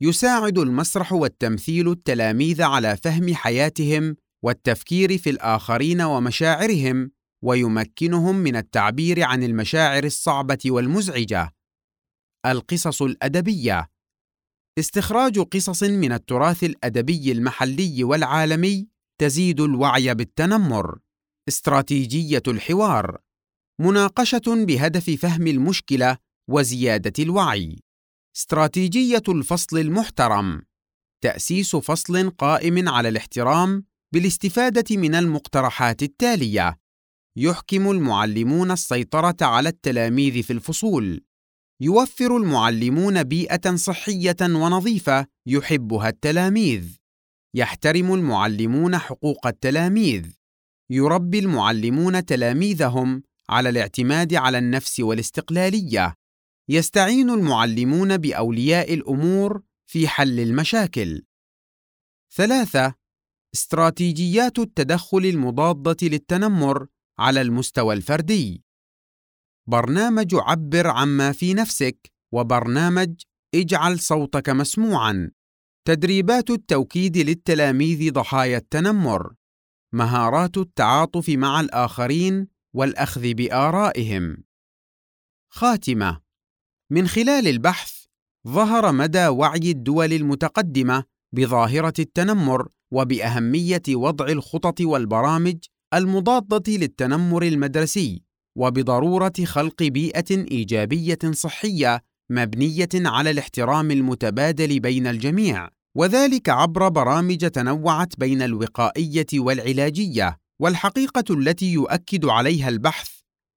يساعد 0.00 0.58
المسرح 0.58 1.12
والتمثيل 1.12 1.88
التلاميذ 1.90 2.62
على 2.62 2.96
فهم 2.96 3.34
حياتهم 3.34 4.16
والتفكير 4.44 5.18
في 5.18 5.30
الآخرين 5.30 6.00
ومشاعرهم 6.02 7.10
ويمكنهم 7.44 8.36
من 8.36 8.56
التعبير 8.56 9.22
عن 9.22 9.42
المشاعر 9.42 10.04
الصعبة 10.04 10.58
والمزعجة. 10.66 11.54
القصص 12.46 13.02
الأدبية. 13.02 13.90
استخراج 14.78 15.38
قصص 15.38 15.82
من 15.82 16.12
التراث 16.12 16.64
الأدبي 16.64 17.32
المحلي 17.32 18.04
والعالمي 18.04 18.95
تزيد 19.18 19.60
الوعي 19.60 20.14
بالتنمر. 20.14 20.98
استراتيجية 21.48 22.42
الحوار. 22.48 23.18
مناقشة 23.80 24.42
بهدف 24.46 25.10
فهم 25.10 25.46
المشكلة 25.46 26.18
وزيادة 26.50 27.12
الوعي. 27.18 27.78
استراتيجية 28.36 29.22
الفصل 29.28 29.78
المحترم. 29.78 30.62
تأسيس 31.24 31.76
فصل 31.76 32.30
قائم 32.30 32.88
على 32.88 33.08
الاحترام 33.08 33.84
بالاستفادة 34.14 34.96
من 34.96 35.14
المقترحات 35.14 36.02
التالية. 36.02 36.76
يحكم 37.36 37.90
المعلمون 37.90 38.70
السيطرة 38.70 39.36
على 39.40 39.68
التلاميذ 39.68 40.42
في 40.42 40.52
الفصول. 40.52 41.24
يوفر 41.80 42.36
المعلمون 42.36 43.22
بيئة 43.22 43.76
صحية 43.76 44.36
ونظيفة 44.42 45.26
يحبها 45.46 46.08
التلاميذ. 46.08 47.05
يحترم 47.56 48.14
المعلمون 48.14 48.98
حقوق 48.98 49.46
التلاميذ. 49.46 50.26
يربي 50.90 51.38
المعلمون 51.38 52.24
تلاميذهم 52.24 53.22
على 53.48 53.68
الاعتماد 53.68 54.34
على 54.34 54.58
النفس 54.58 55.00
والاستقلالية. 55.00 56.14
يستعين 56.68 57.30
المعلمون 57.30 58.16
بأولياء 58.16 58.94
الأمور 58.94 59.62
في 59.86 60.08
حل 60.08 60.40
المشاكل. 60.40 61.22
ثلاثة 62.34 62.94
استراتيجيات 63.54 64.58
التدخل 64.58 65.26
المضادة 65.26 65.96
للتنمر 66.08 66.86
على 67.18 67.40
المستوى 67.40 67.94
الفردي. 67.94 68.64
برنامج 69.66 70.34
عبر 70.34 70.86
عما 70.86 71.32
في 71.32 71.54
نفسك 71.54 72.12
وبرنامج 72.32 73.22
اجعل 73.54 74.00
صوتك 74.00 74.48
مسموعا. 74.48 75.30
تدريبات 75.86 76.50
التوكيد 76.50 77.18
للتلاميذ 77.18 78.12
ضحايا 78.12 78.56
التنمر 78.56 79.34
مهارات 79.94 80.56
التعاطف 80.56 81.28
مع 81.28 81.60
الآخرين 81.60 82.48
والأخذ 82.74 83.34
بآرائهم. 83.34 84.44
خاتمة: 85.52 86.20
من 86.90 87.08
خلال 87.08 87.48
البحث 87.48 88.04
ظهر 88.48 88.92
مدى 88.92 89.26
وعي 89.26 89.70
الدول 89.70 90.12
المتقدمة 90.12 91.04
بظاهرة 91.32 91.94
التنمر 91.98 92.68
وبأهمية 92.92 93.82
وضع 93.88 94.26
الخطط 94.26 94.80
والبرامج 94.80 95.56
المضادة 95.94 96.72
للتنمر 96.72 97.42
المدرسي 97.42 98.22
وبضرورة 98.56 99.32
خلق 99.44 99.82
بيئة 99.82 100.30
إيجابية 100.30 101.18
صحية 101.32 102.02
مبنية 102.30 102.88
على 102.94 103.30
الاحترام 103.30 103.90
المتبادل 103.90 104.80
بين 104.80 105.06
الجميع 105.06 105.75
وذلك 105.96 106.48
عبر 106.48 106.88
برامج 106.88 107.50
تنوعت 107.50 108.18
بين 108.18 108.42
الوقائية 108.42 109.26
والعلاجية 109.34 110.36
والحقيقة 110.62 111.24
التي 111.30 111.72
يؤكد 111.72 112.24
عليها 112.24 112.68
البحث 112.68 113.10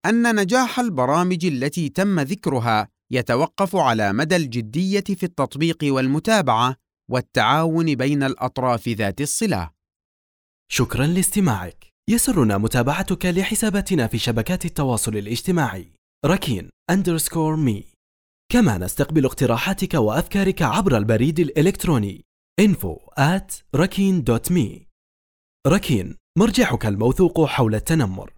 أن 0.07 0.41
نجاح 0.41 0.81
البرامج 0.81 1.47
التي 1.47 1.89
تم 1.89 2.21
ذكرها 2.21 2.89
يتوقف 3.13 3.77
على 3.77 4.13
مدى 4.13 4.37
الجدية 4.37 5.01
في 5.01 5.23
التطبيق 5.23 5.79
والمتابعة 5.83 6.77
والتعاون 7.11 7.95
بين 7.95 8.23
الأطراف 8.23 8.89
ذات 8.89 9.21
الصلة. 9.21 9.71
شكرا 10.73 11.07
لاستماعك. 11.07 11.87
يسرنا 12.11 12.59
متابعتك 12.59 13.27
لحساباتنا 13.27 14.07
في 14.07 14.19
شبكات 14.19 14.65
التواصل 14.65 15.17
الاجتماعي 15.17 15.93
ركين 16.27 16.71
أندرسكور 16.91 17.57
كما 18.53 18.79
نستقبل 18.79 19.25
اقتراحاتك 19.25 19.95
وأفكارك 19.95 20.63
عبر 20.63 20.97
البريد 20.97 21.41
الإلكتروني 21.41 22.28
info 22.61 23.11
at 23.17 23.53
rakin.me 23.77 24.87
ركين 25.67 26.17
مرجعك 26.39 26.87
الموثوق 26.87 27.45
حول 27.45 27.75
التنمر. 27.75 28.33